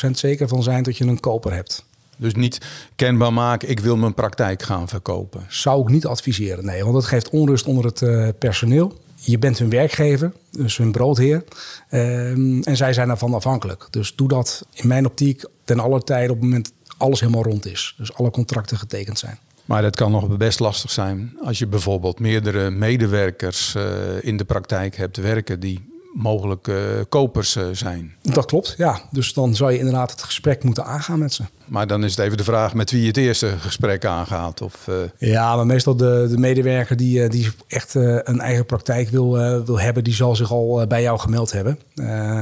100% 0.07 0.09
zeker 0.12 0.47
van 0.47 0.63
zijn 0.63 0.83
dat 0.83 0.97
je 0.97 1.06
een 1.06 1.19
koper 1.19 1.54
hebt. 1.54 1.86
Dus 2.21 2.33
niet 2.33 2.57
kenbaar 2.95 3.33
maken, 3.33 3.69
ik 3.69 3.79
wil 3.79 3.97
mijn 3.97 4.13
praktijk 4.13 4.63
gaan 4.63 4.88
verkopen. 4.88 5.45
Zou 5.50 5.81
ik 5.81 5.89
niet 5.89 6.06
adviseren, 6.06 6.65
nee. 6.65 6.81
Want 6.81 6.94
dat 6.94 7.06
geeft 7.06 7.29
onrust 7.29 7.65
onder 7.65 7.85
het 7.85 8.01
uh, 8.01 8.27
personeel. 8.39 9.00
Je 9.15 9.38
bent 9.39 9.57
hun 9.57 9.69
werkgever, 9.69 10.33
dus 10.51 10.77
hun 10.77 10.91
broodheer. 10.91 11.44
Uh, 11.89 12.29
en 12.68 12.77
zij 12.77 12.94
zijn 12.94 13.07
daarvan 13.07 13.33
afhankelijk. 13.33 13.88
Dus 13.89 14.15
doe 14.15 14.27
dat 14.27 14.65
in 14.73 14.88
mijn 14.88 15.06
optiek 15.06 15.44
ten 15.63 15.79
alle 15.79 16.03
tijde 16.03 16.31
op 16.31 16.39
het 16.39 16.50
moment 16.50 16.73
alles 16.97 17.19
helemaal 17.19 17.44
rond 17.44 17.65
is. 17.65 17.95
Dus 17.97 18.13
alle 18.13 18.31
contracten 18.31 18.77
getekend 18.77 19.19
zijn. 19.19 19.39
Maar 19.65 19.81
dat 19.81 19.95
kan 19.95 20.12
nog 20.12 20.38
best 20.38 20.59
lastig 20.59 20.91
zijn 20.91 21.38
als 21.44 21.59
je 21.59 21.68
bijvoorbeeld 21.68 22.19
meerdere 22.19 22.69
medewerkers 22.69 23.75
uh, 23.75 23.83
in 24.21 24.38
de 24.38 24.45
praktijk 24.45 24.95
hebt 24.95 25.18
werken 25.18 25.59
die 25.59 25.90
mogelijke 26.13 27.05
kopers 27.09 27.55
uh, 27.55 27.63
zijn. 27.71 28.15
Dat 28.21 28.45
klopt, 28.45 28.73
ja. 28.77 29.01
Dus 29.11 29.33
dan 29.33 29.55
zou 29.55 29.71
je 29.71 29.77
inderdaad 29.77 30.11
het 30.11 30.23
gesprek 30.23 30.63
moeten 30.63 30.85
aangaan 30.85 31.19
met 31.19 31.33
ze. 31.33 31.43
Maar 31.65 31.87
dan 31.87 32.03
is 32.03 32.15
het 32.15 32.25
even 32.25 32.37
de 32.37 32.43
vraag 32.43 32.73
met 32.73 32.91
wie 32.91 33.01
je 33.01 33.07
het 33.07 33.17
eerste 33.17 33.57
gesprek 33.59 34.05
aangaat. 34.05 34.61
Of, 34.61 34.87
uh... 34.89 34.95
Ja, 35.17 35.55
maar 35.55 35.65
meestal 35.65 35.95
de, 35.95 36.27
de 36.29 36.37
medewerker 36.37 36.97
die, 36.97 37.23
eh, 37.23 37.29
die 37.29 37.51
echt 37.67 37.93
een 37.93 38.39
eigen 38.39 38.65
praktijk 38.65 39.09
wil, 39.09 39.31
wil 39.65 39.79
hebben, 39.79 40.03
die 40.03 40.13
zal 40.13 40.35
zich 40.35 40.51
al 40.51 40.87
bij 40.87 41.01
jou 41.01 41.19
gemeld 41.19 41.51
hebben. 41.51 41.79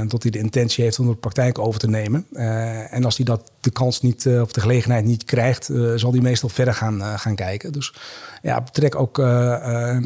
tot 0.07 0.23
hij 0.23 0.31
de 0.31 0.39
intentie 0.39 0.83
heeft 0.83 0.99
om 0.99 1.07
de 1.07 1.15
praktijk 1.15 1.59
over 1.59 1.79
te 1.79 1.89
nemen. 1.89 2.25
en 2.89 3.05
als 3.05 3.17
hij 3.17 3.25
dat 3.25 3.51
de 3.59 3.71
kans 3.71 4.01
niet 4.01 4.27
of 4.41 4.51
de 4.51 4.61
gelegenheid 4.61 5.05
niet 5.05 5.23
krijgt, 5.23 5.69
zal 5.95 6.11
hij 6.11 6.21
meestal 6.21 6.49
verder 6.49 6.73
gaan, 6.73 7.01
gaan 7.01 7.35
kijken. 7.35 7.71
Dus 7.71 7.93
ja, 8.41 8.61
betrek 8.61 8.95
ook 8.95 9.17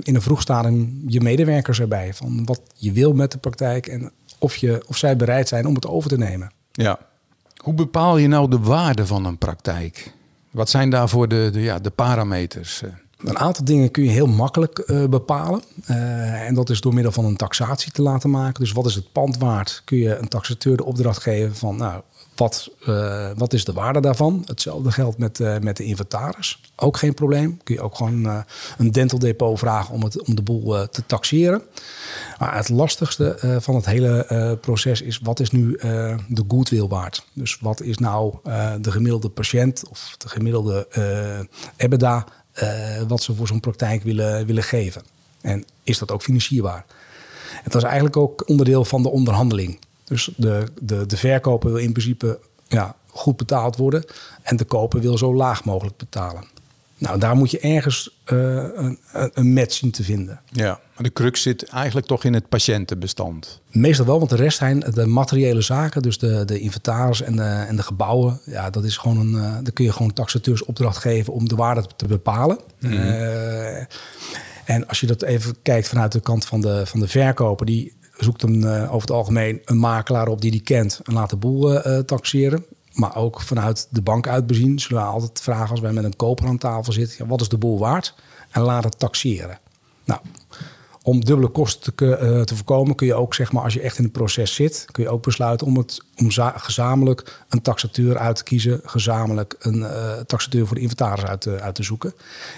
in 0.01 0.15
een 0.15 0.21
vroeg 0.21 0.41
stadium 0.41 1.03
je 1.07 1.21
medewerkers 1.21 1.79
erbij. 1.79 2.13
Van 2.13 2.45
wat 2.45 2.61
je 2.75 2.91
wil 2.91 3.13
met 3.13 3.31
de 3.31 3.37
praktijk 3.37 3.52
en 3.61 4.11
of, 4.39 4.55
je, 4.55 4.83
of 4.87 4.97
zij 4.97 5.15
bereid 5.15 5.47
zijn 5.47 5.65
om 5.65 5.75
het 5.75 5.87
over 5.87 6.09
te 6.09 6.17
nemen. 6.17 6.51
Ja, 6.71 6.99
hoe 7.63 7.73
bepaal 7.73 8.17
je 8.17 8.27
nou 8.27 8.49
de 8.49 8.59
waarde 8.59 9.05
van 9.05 9.25
een 9.25 9.37
praktijk? 9.37 10.13
Wat 10.51 10.69
zijn 10.69 10.89
daarvoor 10.89 11.27
de, 11.27 11.49
de, 11.53 11.61
ja, 11.61 11.79
de 11.79 11.89
parameters? 11.89 12.81
Eh? 12.81 12.89
Een 13.17 13.37
aantal 13.37 13.65
dingen 13.65 13.91
kun 13.91 14.03
je 14.03 14.09
heel 14.09 14.27
makkelijk 14.27 14.83
uh, 14.85 15.05
bepalen. 15.05 15.61
Uh, 15.89 16.47
en 16.47 16.53
dat 16.53 16.69
is 16.69 16.81
door 16.81 16.93
middel 16.93 17.11
van 17.11 17.25
een 17.25 17.35
taxatie 17.35 17.91
te 17.91 18.01
laten 18.01 18.29
maken. 18.29 18.63
Dus 18.63 18.71
wat 18.71 18.85
is 18.85 18.95
het 18.95 19.11
pand 19.11 19.37
waard? 19.37 19.81
Kun 19.85 19.97
je 19.97 20.17
een 20.17 20.27
taxateur 20.27 20.77
de 20.77 20.85
opdracht 20.85 21.21
geven 21.21 21.55
van... 21.55 21.75
nou, 21.75 22.01
wat, 22.35 22.69
uh, 22.87 23.29
wat 23.37 23.53
is 23.53 23.65
de 23.65 23.73
waarde 23.73 23.99
daarvan? 23.99 24.43
Hetzelfde 24.45 24.91
geldt 24.91 25.17
met, 25.17 25.39
uh, 25.39 25.57
met 25.57 25.77
de 25.77 25.83
inventaris. 25.83 26.61
Ook 26.75 26.97
geen 26.97 27.13
probleem. 27.13 27.59
Kun 27.63 27.75
je 27.75 27.81
ook 27.81 27.95
gewoon 27.95 28.25
uh, 28.25 28.37
een 28.77 28.91
dental 28.91 29.19
depot 29.19 29.59
vragen 29.59 29.93
om, 29.93 30.03
het, 30.03 30.21
om 30.21 30.35
de 30.35 30.41
boel 30.41 30.87
te 30.89 31.05
taxeren. 31.05 31.61
Maar 32.39 32.55
het 32.55 32.69
lastigste 32.69 33.57
van 33.61 33.75
het 33.75 33.85
hele 33.85 34.57
proces 34.61 35.01
is... 35.01 35.19
wat 35.19 35.39
is 35.39 35.51
nu 35.51 35.77
de 36.27 36.43
goodwill 36.47 36.87
waard? 36.87 37.25
Dus 37.33 37.57
wat 37.61 37.81
is 37.81 37.97
nou 37.97 38.35
de 38.81 38.91
gemiddelde 38.91 39.29
patiënt 39.29 39.83
of 39.89 40.15
de 40.17 40.29
gemiddelde 40.29 40.87
EBITDA... 41.75 42.25
wat 43.07 43.23
ze 43.23 43.35
voor 43.35 43.47
zo'n 43.47 43.59
praktijk 43.59 44.03
willen, 44.03 44.45
willen 44.45 44.63
geven? 44.63 45.03
En 45.41 45.65
is 45.83 45.97
dat 45.97 46.11
ook 46.11 46.21
financierbaar? 46.21 46.85
Het 47.63 47.73
was 47.73 47.83
eigenlijk 47.83 48.17
ook 48.17 48.49
onderdeel 48.49 48.85
van 48.85 49.03
de 49.03 49.09
onderhandeling. 49.09 49.79
Dus 50.03 50.29
de, 50.35 50.63
de, 50.81 51.05
de 51.05 51.17
verkoper 51.17 51.71
wil 51.71 51.79
in 51.79 51.91
principe 51.91 52.39
ja, 52.67 52.95
goed 53.07 53.37
betaald 53.37 53.75
worden. 53.75 54.03
En 54.41 54.57
de 54.57 54.65
koper 54.65 54.99
wil 54.99 55.17
zo 55.17 55.35
laag 55.35 55.63
mogelijk 55.63 55.97
betalen. 55.97 56.51
Nou, 56.97 57.19
daar 57.19 57.35
moet 57.35 57.51
je 57.51 57.59
ergens 57.59 58.09
uh, 58.33 58.63
een, 58.73 58.99
een 59.33 59.53
match 59.53 59.73
zien 59.73 59.91
te 59.91 60.03
vinden. 60.03 60.41
Ja, 60.51 60.79
maar 60.93 61.03
de 61.03 61.13
crux 61.13 61.41
zit 61.41 61.63
eigenlijk 61.63 62.07
toch 62.07 62.23
in 62.23 62.33
het 62.33 62.49
patiëntenbestand. 62.49 63.61
Meestal 63.71 64.05
wel, 64.05 64.17
want 64.17 64.29
de 64.29 64.35
rest 64.35 64.57
zijn 64.57 64.79
de 64.79 65.05
materiële 65.05 65.61
zaken, 65.61 66.01
dus 66.01 66.17
de, 66.17 66.45
de 66.45 66.59
inventaris 66.59 67.21
en 67.21 67.35
de, 67.35 67.43
en 67.43 67.75
de 67.75 67.83
gebouwen. 67.83 68.39
Ja, 68.45 68.69
dat 68.69 68.83
is 68.83 68.97
gewoon 68.97 69.17
een. 69.17 69.33
Uh, 69.33 69.41
daar 69.41 69.73
kun 69.73 69.85
je 69.85 69.91
gewoon 69.91 70.13
taxateurs 70.13 70.65
opdracht 70.65 70.97
geven 70.97 71.33
om 71.33 71.47
de 71.47 71.55
waarde 71.55 71.85
te 71.95 72.07
bepalen. 72.07 72.59
Mm 72.79 72.91
-hmm. 72.91 72.99
uh, 72.99 73.77
En 74.65 74.87
als 74.87 74.99
je 74.99 75.07
dat 75.07 75.21
even 75.21 75.55
kijkt 75.61 75.87
vanuit 75.87 76.11
de 76.11 76.19
kant 76.19 76.45
van 76.45 76.61
de, 76.61 76.85
van 76.85 76.99
de 76.99 77.07
verkoper, 77.07 77.65
die 77.65 77.93
zoekt 78.17 78.43
een, 78.43 78.65
over 78.65 79.01
het 79.01 79.11
algemeen 79.11 79.61
een 79.65 79.77
makelaar 79.77 80.27
op 80.27 80.41
die 80.41 80.51
die 80.51 80.61
kent 80.61 80.99
en 81.03 81.13
laat 81.13 81.29
de 81.29 81.35
boel 81.35 81.81
taxeren. 82.05 82.65
Maar 82.93 83.15
ook 83.15 83.41
vanuit 83.41 83.87
de 83.89 84.01
bank 84.01 84.27
uit 84.27 84.47
bezien 84.47 84.79
zullen 84.79 85.03
we 85.03 85.09
altijd 85.09 85.41
vragen 85.41 85.69
als 85.69 85.79
wij 85.79 85.93
met 85.93 86.03
een 86.03 86.15
koper 86.15 86.47
aan 86.47 86.57
tafel 86.57 86.93
zitten, 86.93 87.27
wat 87.27 87.41
is 87.41 87.49
de 87.49 87.57
boel 87.57 87.79
waard? 87.79 88.15
En 88.51 88.61
laat 88.61 88.83
het 88.83 88.99
taxeren. 88.99 89.59
Nou, 90.03 90.19
om 91.03 91.25
dubbele 91.25 91.47
kosten 91.47 91.95
te, 91.95 92.41
te, 92.45 92.55
voorkomen 92.55 92.95
kun 92.95 93.07
je 93.07 93.13
ook, 93.13 93.33
zeg 93.33 93.51
maar, 93.51 93.63
als 93.63 93.73
je 93.73 93.81
echt 93.81 93.97
in 93.97 94.03
het 94.03 94.13
proces 94.13 94.55
zit, 94.55 94.85
kun 94.91 95.03
je 95.03 95.09
ook 95.09 95.23
besluiten 95.23 95.67
om, 95.67 95.77
het, 95.77 96.01
om 96.15 96.31
gezamenlijk 96.55 97.43
een 97.49 97.61
taxateur 97.61 98.17
uit 98.17 98.35
te 98.35 98.43
kiezen, 98.43 98.81
gezamenlijk 98.83 99.55
een 99.59 99.79
uh, 99.79 100.19
taxateur 100.19 100.67
voor 100.67 100.75
de 100.75 100.81
inventaris 100.81 101.23
uit 101.23 101.47
uit 101.47 101.75
te 101.75 101.83
zoeken. 101.83 102.13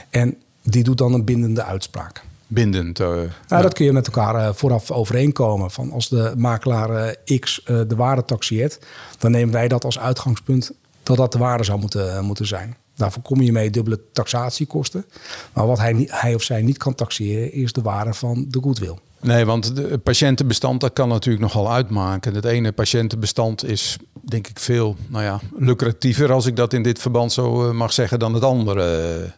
En 0.10 0.38
die 0.64 0.84
doet 0.84 0.98
dan 0.98 1.14
een 1.14 1.26
bindende 1.26 1.64
uitspraak. 1.64 2.24
Bindend? 2.56 3.00
Uh, 3.00 3.08
nou, 3.48 3.62
Dat 3.62 3.74
kun 3.74 3.86
je 3.86 3.92
met 3.92 4.08
elkaar 4.08 4.56
vooraf 4.56 4.92
overeenkomen. 4.92 5.72
Van 5.72 5.92
als 5.92 6.10
de 6.10 6.34
makelaar 6.38 7.16
X 7.40 7.62
de 7.66 7.96
waarde 7.96 8.26
taxeert, 8.26 8.80
dan 9.18 9.32
nemen 9.32 9.54
wij 9.54 9.68
dat 9.68 9.86
als 9.86 10.00
uitgangspunt 10.00 10.72
dat 11.04 11.18
dat 11.18 11.32
de 11.32 11.38
waarde 11.38 11.64
zou 11.64 11.80
moeten, 11.80 12.26
moeten 12.26 12.48
zijn. 12.48 12.76
Daar 12.96 13.12
voorkom 13.12 13.42
je 13.42 13.52
mee 13.52 13.70
dubbele 13.70 14.00
taxatiekosten. 14.12 15.06
Maar 15.54 15.68
wat 15.68 15.80
hij, 15.80 16.08
hij 16.12 16.36
of 16.36 16.44
zij 16.44 16.62
niet 16.62 16.78
kan 16.78 16.96
taxeren, 16.96 17.54
is 17.54 17.74
de 17.74 17.82
waarde 17.82 18.14
van 18.14 18.46
de 18.48 18.62
goodwill. 18.62 18.98
Nee, 19.22 19.46
want 19.46 19.66
het 19.66 20.04
patiëntenbestand 20.04 20.82
dat 20.82 20.94
kan 20.94 21.10
natuurlijk 21.10 21.44
nogal 21.44 21.72
uitmaken. 21.72 22.34
Het 22.34 22.46
ene 22.46 22.72
patiëntenbestand 22.72 23.66
is 23.66 23.98
denk 24.22 24.48
ik 24.48 24.60
veel 24.60 24.96
nou 25.08 25.24
ja, 25.24 25.40
lucratiever, 25.58 26.32
als 26.32 26.46
ik 26.46 26.56
dat 26.56 26.74
in 26.74 26.84
dit 26.84 27.00
verband 27.00 27.34
zo 27.34 27.68
eh, 27.68 27.76
mag 27.76 27.94
zeggen, 27.94 28.20
dan 28.20 28.34
het 28.34 28.44
andere. 28.44 29.34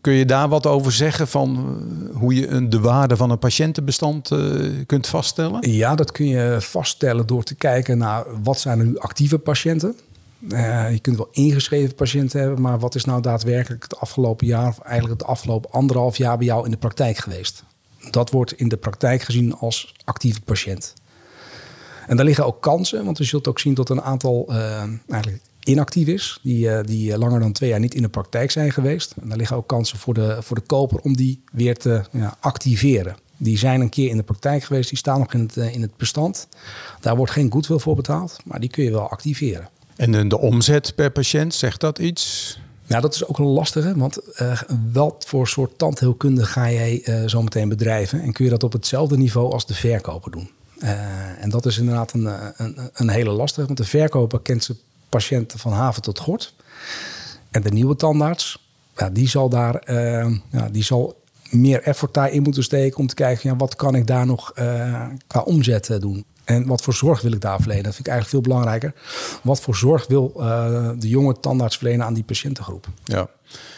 Kun 0.00 0.12
je 0.12 0.24
daar 0.24 0.48
wat 0.48 0.66
over 0.66 0.92
zeggen 0.92 1.28
van 1.28 1.56
eh, 1.56 2.16
hoe 2.16 2.34
je 2.34 2.68
de 2.68 2.80
waarde 2.80 3.16
van 3.16 3.30
een 3.30 3.38
patiëntenbestand 3.38 4.30
eh, 4.30 4.38
kunt 4.86 5.06
vaststellen? 5.06 5.70
Ja, 5.70 5.94
dat 5.94 6.12
kun 6.12 6.26
je 6.26 6.56
vaststellen 6.60 7.26
door 7.26 7.42
te 7.42 7.54
kijken 7.54 7.98
naar 7.98 8.24
wat 8.42 8.60
zijn 8.60 8.78
nu 8.78 8.98
actieve 8.98 9.38
patiënten. 9.38 9.96
Uh, 10.48 10.92
je 10.92 10.98
kunt 10.98 11.16
wel 11.16 11.28
ingeschreven 11.30 11.94
patiënten 11.94 12.40
hebben, 12.40 12.60
maar 12.60 12.78
wat 12.78 12.94
is 12.94 13.04
nou 13.04 13.22
daadwerkelijk 13.22 13.82
het 13.82 13.96
afgelopen 13.96 14.46
jaar, 14.46 14.68
of 14.68 14.78
eigenlijk 14.78 15.20
het 15.20 15.30
afgelopen 15.30 15.70
anderhalf 15.70 16.16
jaar 16.16 16.36
bij 16.36 16.46
jou 16.46 16.64
in 16.64 16.70
de 16.70 16.76
praktijk 16.76 17.16
geweest? 17.16 17.64
Dat 18.10 18.30
wordt 18.30 18.52
in 18.52 18.68
de 18.68 18.76
praktijk 18.76 19.22
gezien 19.22 19.54
als 19.54 19.94
actieve 20.04 20.40
patiënt. 20.40 20.94
En 22.06 22.16
daar 22.16 22.24
liggen 22.24 22.46
ook 22.46 22.62
kansen, 22.62 23.04
want 23.04 23.18
je 23.18 23.24
zult 23.24 23.48
ook 23.48 23.58
zien 23.58 23.74
dat 23.74 23.90
een 23.90 24.02
aantal 24.02 24.52
eigenlijk 25.08 25.42
inactief 25.64 26.08
is, 26.08 26.38
die, 26.42 26.66
uh, 26.66 26.80
die 26.84 27.18
langer 27.18 27.40
dan 27.40 27.52
twee 27.52 27.70
jaar 27.70 27.80
niet 27.80 27.94
in 27.94 28.02
de 28.02 28.08
praktijk 28.08 28.50
zijn 28.50 28.72
geweest. 28.72 29.14
En 29.22 29.28
daar 29.28 29.38
liggen 29.38 29.56
ook 29.56 29.66
kansen 29.66 29.98
voor 29.98 30.14
de, 30.14 30.36
voor 30.40 30.56
de 30.56 30.62
koper 30.66 31.00
om 31.00 31.16
die 31.16 31.42
weer 31.52 31.76
te 31.76 32.02
ja, 32.12 32.36
activeren. 32.40 33.16
Die 33.36 33.58
zijn 33.58 33.80
een 33.80 33.88
keer 33.88 34.08
in 34.08 34.16
de 34.16 34.22
praktijk 34.22 34.64
geweest, 34.64 34.88
die 34.88 34.98
staan 34.98 35.18
nog 35.18 35.34
in 35.34 35.40
het, 35.40 35.56
in 35.56 35.82
het 35.82 35.96
bestand. 35.96 36.48
Daar 37.00 37.16
wordt 37.16 37.32
geen 37.32 37.52
goodwill 37.52 37.78
voor 37.78 37.96
betaald, 37.96 38.38
maar 38.44 38.60
die 38.60 38.70
kun 38.70 38.84
je 38.84 38.90
wel 38.90 39.08
activeren. 39.08 39.68
En 39.96 40.12
de, 40.12 40.26
de 40.26 40.38
omzet 40.38 40.94
per 40.94 41.10
patiënt, 41.10 41.54
zegt 41.54 41.80
dat 41.80 41.98
iets? 41.98 42.58
Nou, 42.86 43.02
dat 43.02 43.14
is 43.14 43.26
ook 43.26 43.38
een 43.38 43.44
lastige, 43.44 43.96
want 43.96 44.18
uh, 44.42 44.60
wat 44.92 45.24
voor 45.26 45.48
soort 45.48 45.78
tandheelkunde 45.78 46.44
ga 46.44 46.70
jij 46.70 47.02
uh, 47.04 47.28
zo 47.28 47.42
meteen 47.42 47.68
bedrijven? 47.68 48.22
En 48.22 48.32
kun 48.32 48.44
je 48.44 48.50
dat 48.50 48.62
op 48.62 48.72
hetzelfde 48.72 49.16
niveau 49.16 49.52
als 49.52 49.66
de 49.66 49.74
verkoper 49.74 50.30
doen? 50.30 50.50
Uh, 50.82 51.42
en 51.42 51.50
dat 51.50 51.66
is 51.66 51.78
inderdaad 51.78 52.12
een, 52.12 52.28
een, 52.56 52.90
een, 52.92 53.08
hele 53.08 53.30
lastige, 53.30 53.66
want 53.66 53.78
de 53.78 53.84
verkoper 53.84 54.40
kent 54.40 54.64
zijn 54.64 54.78
patiënten 55.10 55.58
van 55.58 55.72
haven 55.72 56.02
tot 56.02 56.18
gort. 56.18 56.54
En 57.50 57.62
de 57.62 57.70
nieuwe 57.70 57.96
tandarts, 57.96 58.68
ja, 58.96 59.10
die 59.10 59.28
zal 59.28 59.48
daar 59.48 59.92
ja, 60.50 60.68
die 60.70 60.84
zal 60.84 61.18
meer 61.50 61.82
effort 61.82 62.14
daarin 62.14 62.42
moeten 62.42 62.62
steken 62.62 62.98
om 62.98 63.06
te 63.06 63.14
kijken, 63.14 63.50
ja, 63.50 63.56
wat 63.56 63.76
kan 63.76 63.94
ik 63.94 64.06
daar 64.06 64.26
nog 64.26 64.52
qua 65.26 65.40
omzet 65.44 65.96
doen? 66.00 66.24
En 66.44 66.66
wat 66.66 66.82
voor 66.82 66.94
zorg 66.94 67.20
wil 67.20 67.32
ik 67.32 67.40
daar 67.40 67.58
verlenen? 67.60 67.84
Dat 67.84 67.94
vind 67.94 68.06
ik 68.06 68.12
eigenlijk 68.12 68.44
veel 68.44 68.54
belangrijker. 68.54 68.94
Wat 69.42 69.60
voor 69.60 69.76
zorg 69.76 70.06
wil 70.06 70.32
de 70.98 71.08
jonge 71.08 71.40
tandarts 71.40 71.76
verlenen 71.76 72.06
aan 72.06 72.14
die 72.14 72.24
patiëntengroep? 72.24 72.86
Ja. 73.04 73.28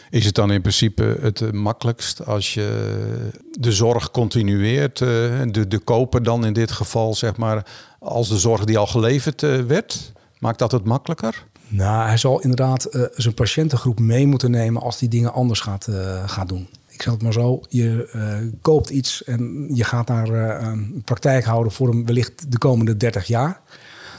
Is 0.09 0.25
het 0.25 0.35
dan 0.35 0.51
in 0.51 0.61
principe 0.61 1.17
het 1.21 1.53
makkelijkst 1.53 2.25
als 2.25 2.53
je 2.53 3.37
de 3.51 3.71
zorg 3.71 4.11
continueert, 4.11 4.97
de, 4.97 5.65
de 5.67 5.79
koper 5.79 6.23
dan 6.23 6.45
in 6.45 6.53
dit 6.53 6.71
geval, 6.71 7.13
zeg 7.13 7.37
maar, 7.37 7.65
als 7.99 8.29
de 8.29 8.37
zorg 8.37 8.63
die 8.63 8.77
al 8.77 8.87
geleverd 8.87 9.41
werd? 9.67 10.11
Maakt 10.43 10.59
dat 10.59 10.71
het 10.71 10.83
makkelijker? 10.83 11.45
Nou, 11.67 12.07
hij 12.07 12.17
zal 12.17 12.41
inderdaad 12.41 12.87
zijn 13.15 13.33
patiëntengroep 13.33 13.99
mee 13.99 14.27
moeten 14.27 14.51
nemen 14.51 14.81
als 14.81 14.97
die 14.97 15.09
dingen 15.09 15.33
anders 15.33 15.59
gaat, 15.59 15.87
gaat 16.25 16.49
doen 16.49 16.67
ik 16.93 17.01
zeg 17.01 17.13
het 17.13 17.21
maar 17.21 17.33
zo, 17.33 17.61
je 17.69 18.09
uh, 18.15 18.51
koopt 18.61 18.89
iets 18.89 19.23
en 19.23 19.69
je 19.73 19.83
gaat 19.83 20.07
daar 20.07 20.29
uh, 20.29 20.67
een 20.67 21.01
praktijk 21.05 21.45
houden 21.45 21.71
voor 21.71 21.89
hem 21.89 22.05
wellicht 22.05 22.51
de 22.51 22.57
komende 22.57 22.97
30 22.97 23.25
jaar. 23.25 23.61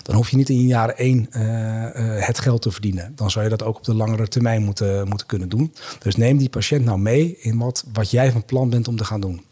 Dan 0.03 0.15
hoef 0.15 0.31
je 0.31 0.37
niet 0.37 0.49
in 0.49 0.67
jaar 0.67 0.89
één 0.89 1.29
uh, 1.31 2.27
het 2.27 2.39
geld 2.39 2.63
te 2.63 2.71
verdienen. 2.71 3.13
Dan 3.17 3.31
zou 3.31 3.45
je 3.45 3.51
dat 3.51 3.63
ook 3.63 3.77
op 3.77 3.85
de 3.85 3.95
langere 3.95 4.29
termijn 4.29 4.63
moeten, 4.63 5.09
moeten 5.09 5.27
kunnen 5.27 5.49
doen. 5.49 5.75
Dus 5.99 6.17
neem 6.17 6.39
die 6.39 6.49
patiënt 6.49 6.85
nou 6.85 6.99
mee 6.99 7.37
in 7.41 7.59
wat, 7.59 7.85
wat 7.93 8.11
jij 8.11 8.33
van 8.33 8.45
plan 8.45 8.71
bent 8.71 8.89
om 8.89 8.97
te 8.97 9.05
gaan 9.05 9.21
doen. 9.21 9.45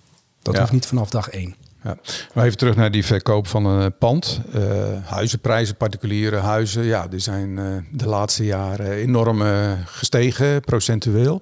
Dat 0.42 0.58
hoeft 0.58 0.72
niet 0.72 0.86
vanaf 0.86 1.10
dag 1.10 1.28
één. 1.28 1.54
Ja. 1.84 1.96
Maar 2.34 2.44
even 2.44 2.58
terug 2.58 2.76
naar 2.76 2.90
die 2.90 3.04
verkoop 3.04 3.46
van 3.46 3.66
een 3.66 3.96
pand. 3.98 4.40
Uh, 4.54 4.62
huizenprijzen, 5.04 5.76
particuliere 5.76 6.36
huizen, 6.36 6.84
ja, 6.84 7.08
die 7.08 7.18
zijn 7.18 7.48
uh, 7.48 7.64
de 7.90 8.06
laatste 8.06 8.44
jaren 8.44 8.90
enorm 8.90 9.42
uh, 9.42 9.72
gestegen, 9.84 10.60
procentueel. 10.60 11.40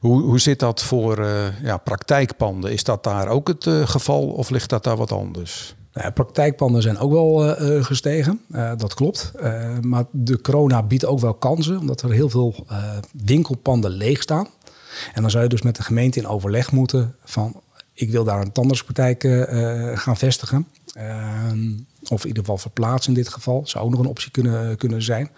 Hoe, 0.00 0.22
hoe 0.22 0.38
zit 0.38 0.58
dat 0.58 0.82
voor 0.82 1.26
ja, 1.62 1.76
praktijkpanden? 1.76 2.72
Is 2.72 2.84
dat 2.84 3.04
daar 3.04 3.28
ook 3.28 3.48
het 3.48 3.66
geval 3.84 4.26
of 4.26 4.50
ligt 4.50 4.70
dat 4.70 4.84
daar 4.84 4.96
wat 4.96 5.12
anders? 5.12 5.74
Nou, 5.92 6.10
praktijkpanden 6.10 6.82
zijn 6.82 6.98
ook 6.98 7.12
wel 7.12 7.54
gestegen, 7.82 8.40
dat 8.76 8.94
klopt. 8.94 9.32
maar 9.80 10.04
de 10.10 10.40
corona 10.40 10.82
biedt 10.82 11.04
ook 11.04 11.20
wel 11.20 11.34
kansen, 11.34 11.78
omdat 11.78 12.02
er 12.02 12.10
heel 12.10 12.28
veel 12.28 12.66
winkelpanden 13.12 13.90
leeg 13.90 14.22
staan. 14.22 14.48
En 15.12 15.22
dan 15.22 15.30
zou 15.30 15.42
je 15.42 15.48
dus 15.48 15.62
met 15.62 15.76
de 15.76 15.82
gemeente 15.82 16.18
in 16.18 16.26
overleg 16.26 16.72
moeten 16.72 17.14
van 17.24 17.62
ik 17.94 18.10
wil 18.10 18.24
daar 18.24 18.40
een 18.40 18.52
tandartspraktijk 18.52 19.24
uh, 19.24 19.98
gaan 19.98 20.16
vestigen. 20.16 20.66
Uh, 20.98 21.52
of 22.08 22.22
in 22.22 22.28
ieder 22.28 22.42
geval 22.42 22.58
verplaatsen 22.58 23.12
in 23.12 23.18
dit 23.18 23.28
geval. 23.28 23.62
Zou 23.66 23.84
ook 23.84 23.90
nog 23.90 24.00
een 24.00 24.06
optie 24.06 24.30
kunnen, 24.30 24.76
kunnen 24.76 25.02
zijn. 25.02 25.30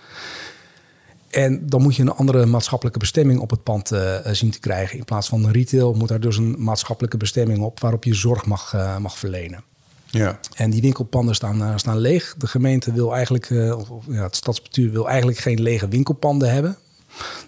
En 1.30 1.68
dan 1.68 1.82
moet 1.82 1.96
je 1.96 2.02
een 2.02 2.12
andere 2.12 2.46
maatschappelijke 2.46 2.98
bestemming 2.98 3.40
op 3.40 3.50
het 3.50 3.62
pand 3.62 3.92
uh, 3.92 4.16
zien 4.32 4.50
te 4.50 4.60
krijgen. 4.60 4.98
In 4.98 5.04
plaats 5.04 5.28
van 5.28 5.50
retail 5.50 5.94
moet 5.94 6.08
daar 6.08 6.20
dus 6.20 6.36
een 6.36 6.54
maatschappelijke 6.58 7.16
bestemming 7.16 7.62
op 7.62 7.80
waarop 7.80 8.04
je 8.04 8.14
zorg 8.14 8.46
mag, 8.46 8.74
uh, 8.74 8.96
mag 8.96 9.18
verlenen. 9.18 9.62
Ja. 10.06 10.38
En 10.54 10.70
die 10.70 10.80
winkelpanden 10.80 11.34
staan, 11.34 11.78
staan 11.78 11.98
leeg. 11.98 12.34
De 12.38 12.46
gemeente 12.46 12.92
wil 12.92 13.14
eigenlijk, 13.14 13.50
of 13.88 14.04
ja, 14.08 14.22
het 14.22 14.36
stadsbestuur 14.36 14.90
wil 14.90 15.08
eigenlijk 15.08 15.38
geen 15.38 15.62
lege 15.62 15.88
winkelpanden 15.88 16.52
hebben. 16.52 16.76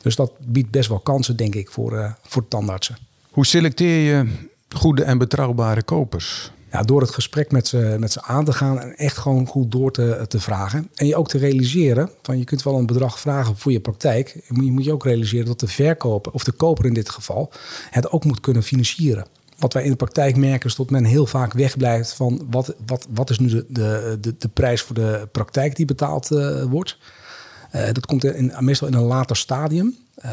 Dus 0.03 0.17
dat 0.17 0.33
biedt 0.39 0.71
best 0.71 0.89
wel 0.89 1.01
kansen, 1.01 1.37
denk 1.37 1.55
ik, 1.55 1.71
voor, 1.71 2.17
voor 2.23 2.49
tandartsen. 2.49 2.99
Hoe 3.31 3.47
selecteer 3.47 4.15
je 4.15 4.47
goede 4.69 5.03
en 5.03 5.19
betrouwbare 5.19 5.83
kopers? 5.83 6.53
Ja, 6.73 6.83
door 6.83 7.01
het 7.01 7.11
gesprek 7.11 7.51
met 7.51 7.67
ze, 7.67 7.97
met 7.99 8.13
ze 8.13 8.23
aan 8.23 8.45
te 8.45 8.53
gaan 8.53 8.81
en 8.81 8.97
echt 8.97 9.17
gewoon 9.17 9.47
goed 9.47 9.71
door 9.71 9.93
te, 9.93 10.25
te 10.29 10.41
vragen. 10.41 10.91
En 10.95 11.07
je 11.07 11.17
ook 11.17 11.29
te 11.29 11.39
realiseren, 11.39 12.11
van 12.23 12.39
je 12.39 12.45
kunt 12.45 12.63
wel 12.63 12.79
een 12.79 12.87
bedrag 12.87 13.21
vragen 13.21 13.57
voor 13.57 13.73
je 13.73 13.81
praktijk. 13.81 14.41
Je 14.49 14.73
moet 14.73 14.85
je 14.85 14.93
ook 14.93 15.05
realiseren 15.05 15.47
dat 15.47 15.61
de 15.61 15.69
verkoper, 15.69 16.33
of 16.33 16.45
de 16.45 16.53
koper 16.53 16.85
in 16.87 16.95
dit 16.95 17.11
geval, 17.11 17.53
het 17.91 18.11
ook 18.11 18.25
moet 18.25 18.41
kunnen 18.41 18.63
financieren. 18.63 19.27
Wat 19.59 19.73
wij 19.73 19.83
in 19.83 19.91
de 19.91 19.97
praktijk 19.97 20.37
merken 20.37 20.69
is 20.69 20.77
dat 20.77 20.91
men 20.91 21.05
heel 21.05 21.27
vaak 21.27 21.53
wegblijft 21.53 22.13
van 22.13 22.47
wat, 22.51 22.75
wat, 22.87 23.07
wat 23.11 23.31
is 23.31 23.39
nu 23.39 23.49
de, 23.49 24.17
de, 24.21 24.35
de, 24.39 24.49
prijs 24.49 24.83
voor 24.83 24.95
de 24.95 25.29
praktijk 25.33 25.77
die 25.77 25.87
betaald 25.87 26.31
uh, 26.31 26.63
wordt. 26.63 26.99
Uh, 27.75 27.87
dat 27.93 28.07
komt 28.07 28.25
in, 28.25 28.53
meestal 28.59 28.89
in 28.89 28.95
een 28.95 29.03
later 29.03 29.37
stadium. 29.37 29.97
Uh, 30.25 30.31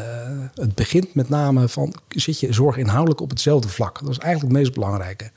het 0.54 0.74
begint 0.74 1.14
met 1.14 1.28
name 1.28 1.68
van, 1.68 1.94
zit 2.08 2.40
je 2.40 2.52
zorg 2.52 2.76
inhoudelijk 2.76 3.20
op 3.20 3.30
hetzelfde 3.30 3.68
vlak? 3.68 4.00
Dat 4.00 4.10
is 4.10 4.18
eigenlijk 4.18 4.52
het 4.52 4.62
meest 4.62 4.74
belangrijke. 4.74 5.30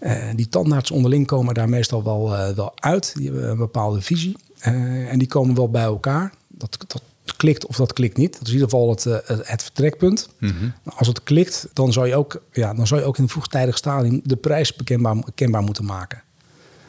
Uh, 0.00 0.24
die 0.34 0.48
tandarts 0.48 0.90
onderling 0.90 1.26
komen 1.26 1.54
daar 1.54 1.68
meestal 1.68 2.04
wel, 2.04 2.32
uh, 2.32 2.48
wel 2.48 2.72
uit. 2.74 3.14
Die 3.16 3.30
hebben 3.30 3.50
een 3.50 3.56
bepaalde 3.56 4.00
visie. 4.00 4.36
en 4.60 5.18
die 5.18 5.28
komen 5.28 5.54
wel 5.54 5.70
bij 5.70 5.82
elkaar. 5.82 6.32
Dat, 6.48 6.78
dat 6.86 7.02
klikt 7.36 7.66
of 7.66 7.76
dat 7.76 7.92
klikt 7.92 8.16
niet. 8.16 8.32
Dat 8.32 8.42
is 8.42 8.48
in 8.48 8.54
ieder 8.54 8.68
geval 8.68 8.90
het, 8.90 9.04
het 9.46 9.62
vertrekpunt. 9.62 10.28
Mm 10.38 10.48
-hmm. 10.58 10.72
Als 10.96 11.08
het 11.08 11.22
klikt, 11.22 11.68
dan 11.72 11.92
zou, 11.92 12.06
je 12.06 12.16
ook, 12.16 12.42
ja, 12.52 12.74
dan 12.74 12.86
zou 12.86 13.00
je 13.00 13.06
ook 13.06 13.16
in 13.16 13.22
een 13.22 13.28
vroegtijdig 13.28 13.76
stadium 13.76 14.20
de 14.24 14.36
prijs 14.36 14.74
bekendbaar, 14.76 15.16
kenbaar 15.34 15.62
moeten 15.62 15.84
maken. 15.84 16.22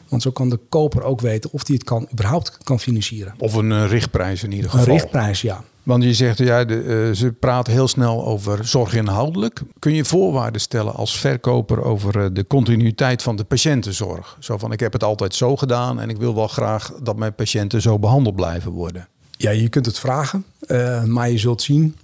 Want 0.08 0.22
zo 0.22 0.30
kan 0.30 0.48
de 0.48 0.58
koper 0.68 1.02
ook 1.02 1.20
weten 1.20 1.52
of 1.52 1.66
hij 1.66 1.76
het 1.76 1.84
kan, 1.84 2.08
überhaupt 2.12 2.58
kan 2.62 2.80
financieren. 2.80 3.34
Of 3.38 3.54
een 3.54 3.88
richtprijs 3.88 4.42
in 4.42 4.52
ieder 4.52 4.70
geval. 4.70 4.86
Een 4.86 4.92
richtprijs, 4.92 5.42
ja. 5.42 5.64
Want 5.82 6.02
je 6.02 6.14
zegt, 6.14 6.38
ja, 6.38 6.64
de, 6.64 6.82
uh, 7.08 7.14
ze 7.14 7.32
praten 7.32 7.72
heel 7.72 7.88
snel 7.88 8.26
over 8.26 8.66
zorg 8.66 8.94
inhoudelijk. 8.94 9.62
Kun 9.78 9.94
je 9.94 10.04
voorwaarden 10.04 10.60
stellen 10.60 10.94
als 10.94 11.18
verkoper 11.18 11.82
over 11.82 12.16
uh, 12.16 12.26
de 12.32 12.46
continuïteit 12.46 13.22
van 13.22 13.36
de 13.36 13.44
patiëntenzorg? 13.44 14.36
Zo 14.40 14.58
van, 14.58 14.72
ik 14.72 14.80
heb 14.80 14.92
het 14.92 15.04
altijd 15.04 15.34
zo 15.34 15.56
gedaan 15.56 16.00
en 16.00 16.08
ik 16.08 16.16
wil 16.16 16.34
wel 16.34 16.48
graag 16.48 16.92
dat 17.02 17.16
mijn 17.16 17.34
patiënten 17.34 17.82
zo 17.82 17.98
behandeld 17.98 18.36
blijven 18.36 18.70
worden. 18.70 19.08
Ja, 19.30 19.50
je 19.50 19.68
kunt 19.68 19.86
het 19.86 19.98
vragen, 19.98 20.44
uh, 20.66 21.04
maar 21.04 21.30
je 21.30 21.38
zult 21.38 21.62
zien 21.62 21.96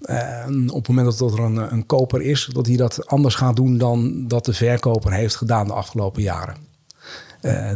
op 0.66 0.86
het 0.86 0.88
moment 0.88 1.18
dat 1.18 1.32
er 1.32 1.40
een, 1.40 1.72
een, 1.72 1.86
koper 1.86 2.22
is, 2.22 2.48
dat 2.52 2.66
hij 2.66 2.76
dat 2.76 3.06
anders 3.06 3.34
gaat 3.34 3.56
doen 3.56 3.78
dan 3.78 4.28
dat 4.28 4.44
de 4.44 4.52
verkoper 4.52 5.12
heeft 5.12 5.36
gedaan 5.36 5.66
de 5.66 5.72
afgelopen 5.72 6.22
jaren. 6.22 6.56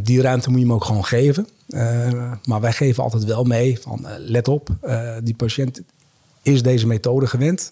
Die 0.03 0.21
ruimte 0.21 0.49
moet 0.49 0.59
je 0.59 0.65
hem 0.65 0.73
ook 0.73 0.85
gewoon 0.85 1.05
geven. 1.05 1.47
Maar 2.45 2.61
wij 2.61 2.73
geven 2.73 3.03
altijd 3.03 3.23
wel 3.23 3.43
mee 3.43 3.79
van 3.79 4.07
let 4.17 4.47
op, 4.47 4.69
die 5.23 5.35
patiënt 5.35 5.81
is 6.41 6.63
deze 6.63 6.87
methode 6.87 7.27
gewend, 7.27 7.71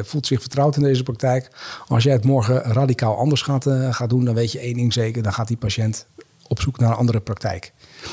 voelt 0.00 0.26
zich 0.26 0.40
vertrouwd 0.40 0.76
in 0.76 0.82
deze 0.82 1.02
praktijk. 1.02 1.50
Als 1.88 2.02
jij 2.02 2.12
het 2.12 2.24
morgen 2.24 2.60
radicaal 2.60 3.16
anders 3.16 3.42
gaat, 3.42 3.66
gaat 3.90 4.08
doen, 4.08 4.24
dan 4.24 4.34
weet 4.34 4.52
je 4.52 4.58
één 4.58 4.74
ding 4.74 4.92
zeker, 4.92 5.22
dan 5.22 5.32
gaat 5.32 5.48
die 5.48 5.56
patiënt 5.56 6.06
op 6.48 6.60
zoek 6.60 6.78
naar 6.78 6.90
een 6.90 6.96
andere 6.96 7.20
praktijk. 7.20 7.72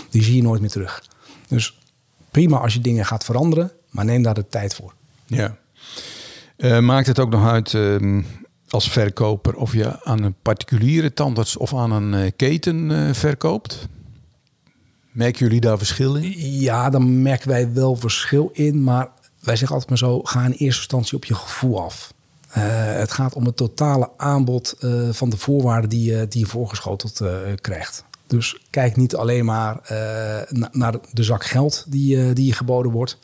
Die 0.10 0.24
zie 0.24 0.36
je 0.36 0.42
nooit 0.42 0.62
meer 0.62 0.70
terug. 0.70 1.04
Dus 1.48 1.80
prima 2.32 2.58
als 2.58 2.74
je 2.74 2.82
dingen 2.82 3.06
gaat 3.06 3.24
veranderen, 3.24 3.72
maar 3.90 4.06
neem 4.06 4.24
daar 4.24 4.34
de 4.34 4.48
tijd 4.48 4.76
voor. 4.76 4.94
Ja. 5.26 5.58
Maakt 6.80 7.08
het 7.08 7.20
ook 7.20 7.30
nog 7.30 7.48
uit 7.48 7.74
uh, 7.74 8.24
als 8.70 8.90
verkoper 8.90 9.56
of 9.56 9.74
je 9.74 10.04
aan 10.04 10.24
een 10.24 10.36
particuliere 10.42 11.14
tandarts 11.14 11.58
of 11.58 11.74
aan 11.74 11.92
een 11.92 12.36
keten 12.36 13.16
verkoopt? 13.16 13.88
Merken 15.14 15.40
jullie 15.40 15.62
daar 15.62 15.78
verschil 15.78 16.16
in? 16.16 16.32
Ja, 16.60 16.90
dan 16.90 17.22
merken 17.22 17.50
wij 17.50 17.74
wel 17.74 17.96
verschil 17.96 18.50
in, 18.54 18.84
maar 18.84 19.10
wij 19.40 19.56
zeggen 19.56 19.76
altijd 19.76 19.90
maar 19.90 20.10
zo: 20.10 20.22
ga 20.24 20.46
in 20.46 20.52
eerste 20.52 20.64
instantie 20.66 21.18
op 21.18 21.26
je 21.26 21.36
gevoel 21.36 21.84
af. 21.84 22.14
het 22.50 23.12
gaat 23.12 23.34
om 23.34 23.46
het 23.46 23.58
totale 23.58 24.10
aanbod 24.18 24.76
van 25.12 25.30
de 25.30 25.38
voorwaarden 25.38 25.90
die, 25.90 26.28
die 26.28 26.40
je 26.40 26.46
voorgeschoteld 26.46 27.22
krijgt. 27.62 28.04
Dus 28.28 28.58
kijk 28.70 28.96
niet 28.96 29.16
alleen 29.16 29.46
maar 29.46 29.80
uh, 29.92 30.68
naar 30.72 30.96
de 31.12 31.24
zak 31.24 31.46
geld 31.46 31.86
die, 31.88 32.16
uh, 32.16 32.34
die 32.34 32.46
je 32.46 32.54
geboden 32.54 32.92
wordt. 32.92 33.18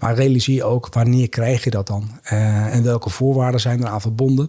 Maar 0.00 0.14
realiseer 0.14 0.64
ook 0.64 0.94
wanneer 0.94 1.28
krijg 1.28 1.64
je 1.64 1.70
dat 1.70 1.86
dan? 1.86 2.20
Uh, 2.24 2.74
en 2.74 2.82
welke 2.82 3.10
voorwaarden 3.10 3.60
zijn 3.60 3.80
eraan 3.80 4.00
verbonden? 4.00 4.48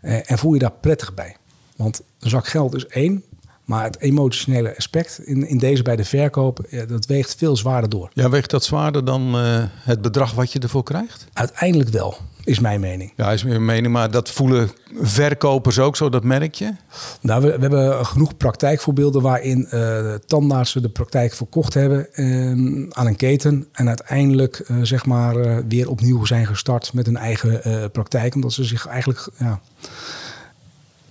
en 0.00 0.38
voel 0.38 0.52
je 0.52 0.58
daar 0.58 0.72
prettig 0.72 1.14
bij? 1.14 1.36
Want 1.76 2.02
een 2.20 2.30
zak 2.30 2.46
geld 2.46 2.74
is 2.74 2.86
één. 2.86 3.24
Maar 3.72 3.84
het 3.84 4.00
emotionele 4.00 4.76
aspect 4.76 5.20
in, 5.24 5.48
in 5.48 5.58
deze 5.58 5.82
bij 5.82 5.96
de 5.96 6.04
verkoop, 6.04 6.66
dat 6.88 7.06
weegt 7.06 7.34
veel 7.34 7.56
zwaarder 7.56 7.90
door. 7.90 8.10
Ja, 8.12 8.30
weegt 8.30 8.50
dat 8.50 8.64
zwaarder 8.64 9.04
dan 9.04 9.34
het 9.34 10.02
bedrag 10.02 10.32
wat 10.32 10.52
je 10.52 10.58
ervoor 10.58 10.82
krijgt? 10.82 11.26
Uiteindelijk 11.32 11.90
wel 11.90 12.16
is 12.44 12.58
mijn 12.58 12.80
mening. 12.80 13.12
Ja, 13.16 13.32
is 13.32 13.44
mijn 13.44 13.64
mening, 13.64 13.92
maar 13.92 14.10
dat 14.10 14.30
voelen 14.30 14.70
verkopers 15.00 15.78
ook 15.78 15.96
zo, 15.96 16.08
dat 16.08 16.24
merk 16.24 16.54
je? 16.54 16.74
Nou, 17.20 17.42
we, 17.42 17.48
we 17.48 17.60
hebben 17.60 18.06
genoeg 18.06 18.36
praktijkvoorbeelden 18.36 19.22
waarin 19.22 19.68
uh, 19.70 20.14
tandartsen 20.26 20.82
de 20.82 20.88
praktijk 20.88 21.34
verkocht 21.34 21.74
hebben 21.74 22.08
uh, 22.14 22.88
aan 22.90 23.06
een 23.06 23.16
keten. 23.16 23.68
En 23.72 23.88
uiteindelijk 23.88 24.64
uh, 24.70 24.76
zeg 24.82 25.06
maar 25.06 25.66
weer 25.68 25.88
opnieuw 25.88 26.24
zijn 26.24 26.46
gestart 26.46 26.92
met 26.92 27.06
een 27.06 27.16
eigen 27.16 27.90
praktijk. 27.90 28.34
Omdat 28.34 28.52
ze 28.52 28.64
zich 28.64 28.86
eigenlijk 28.86 29.28
ja, 29.38 29.60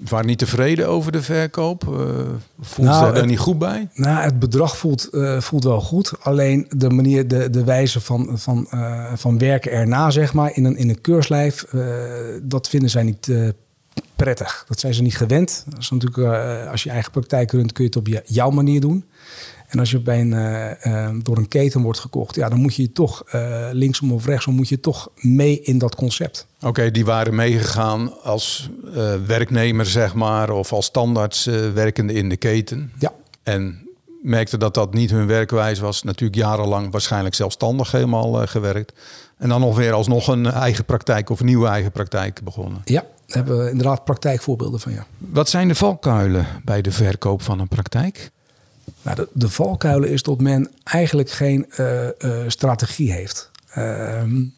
waren 0.09 0.25
niet 0.25 0.37
tevreden 0.37 0.87
over 0.87 1.11
de 1.11 1.21
verkoop? 1.21 1.83
Uh, 1.83 1.95
voelt 2.59 2.87
nou, 2.87 3.07
ze 3.07 3.13
daar 3.13 3.25
niet 3.25 3.39
goed 3.39 3.57
bij? 3.57 3.89
Nou, 3.93 4.23
het 4.23 4.39
bedrag 4.39 4.77
voelt, 4.77 5.07
uh, 5.11 5.41
voelt 5.41 5.63
wel 5.63 5.81
goed. 5.81 6.13
Alleen 6.19 6.65
de 6.69 6.89
manier, 6.89 7.27
de, 7.27 7.49
de 7.49 7.63
wijze 7.63 8.01
van, 8.01 8.29
van, 8.33 8.67
uh, 8.73 9.13
van 9.15 9.37
werken 9.37 9.71
erna, 9.71 10.09
zeg 10.09 10.33
maar, 10.33 10.51
in 10.55 10.65
een, 10.65 10.75
in 10.75 10.89
een 10.89 11.01
keurslijf, 11.01 11.65
dat 12.43 12.69
vinden 12.69 12.89
zij 12.89 13.03
niet 13.03 13.31
prettig. 14.15 14.65
Dat 14.67 14.79
zijn 14.79 14.93
ze 14.93 15.01
niet 15.01 15.17
gewend. 15.17 15.63
Dat 15.67 15.79
is 15.79 15.89
natuurlijk, 15.89 16.67
als 16.67 16.83
je 16.83 16.89
eigen 16.89 17.11
praktijk 17.11 17.51
runt, 17.51 17.71
kun 17.71 17.83
je 17.83 17.89
het 17.89 17.99
op 17.99 18.07
je, 18.07 18.21
jouw 18.25 18.49
manier 18.49 18.81
doen. 18.81 19.05
En 19.71 19.79
als 19.79 19.91
je 19.91 19.99
bij 19.99 20.21
een, 20.21 20.31
uh, 20.87 21.09
door 21.23 21.37
een 21.37 21.47
keten 21.47 21.81
wordt 21.81 21.99
gekocht, 21.99 22.35
ja, 22.35 22.49
dan 22.49 22.59
moet 22.59 22.75
je 22.75 22.91
toch 22.91 23.23
uh, 23.35 23.67
linksom 23.71 24.11
of 24.11 24.25
rechtsom 24.25 24.55
moet 24.55 24.69
je 24.69 24.79
toch 24.79 25.09
mee 25.15 25.61
in 25.61 25.77
dat 25.77 25.95
concept. 25.95 26.47
Oké, 26.61 26.91
die 26.91 27.05
waren 27.05 27.35
meegegaan 27.35 28.21
als 28.23 28.69
werknemer, 29.25 29.85
zeg 29.85 30.13
maar, 30.13 30.49
of 30.49 30.73
als 30.73 30.85
standaards 30.85 31.45
werkende 31.73 32.13
in 32.13 32.29
de 32.29 32.37
keten. 32.37 32.91
Ja. 32.99 33.13
En 33.43 33.89
merkte 34.21 34.57
dat 34.57 34.73
dat 34.73 34.93
niet 34.93 35.11
hun 35.11 35.27
werkwijze 35.27 35.81
was. 35.81 36.03
Natuurlijk 36.03 36.39
jarenlang 36.39 36.91
waarschijnlijk 36.91 37.35
zelfstandig 37.35 37.91
helemaal 37.91 38.47
gewerkt. 38.47 38.93
En 39.37 39.49
dan 39.49 39.61
nog 39.61 39.75
weer 39.75 39.93
alsnog 39.93 40.27
een 40.27 40.45
eigen 40.45 40.85
praktijk 40.85 41.29
of 41.29 41.39
een 41.39 41.45
nieuwe 41.45 41.67
eigen 41.67 41.91
praktijk 41.91 42.43
begonnen. 42.43 42.81
Ja, 42.85 43.01
daar 43.01 43.37
hebben 43.37 43.63
we 43.63 43.69
inderdaad 43.69 44.03
praktijkvoorbeelden 44.03 44.79
van, 44.79 44.91
ja. 44.91 45.05
Wat 45.17 45.49
zijn 45.49 45.67
de 45.67 45.75
valkuilen 45.75 46.47
bij 46.63 46.81
de 46.81 46.91
verkoop 46.91 47.41
van 47.41 47.59
een 47.59 47.67
praktijk? 47.67 48.31
Nou, 49.01 49.15
de, 49.15 49.27
de 49.33 49.49
valkuilen 49.49 50.09
is 50.09 50.23
dat 50.23 50.41
men 50.41 50.71
eigenlijk 50.83 51.29
geen 51.29 51.65
uh, 51.79 52.03
uh, 52.03 52.43
strategie 52.47 53.11
heeft. 53.11 53.51
Um, 53.77 54.53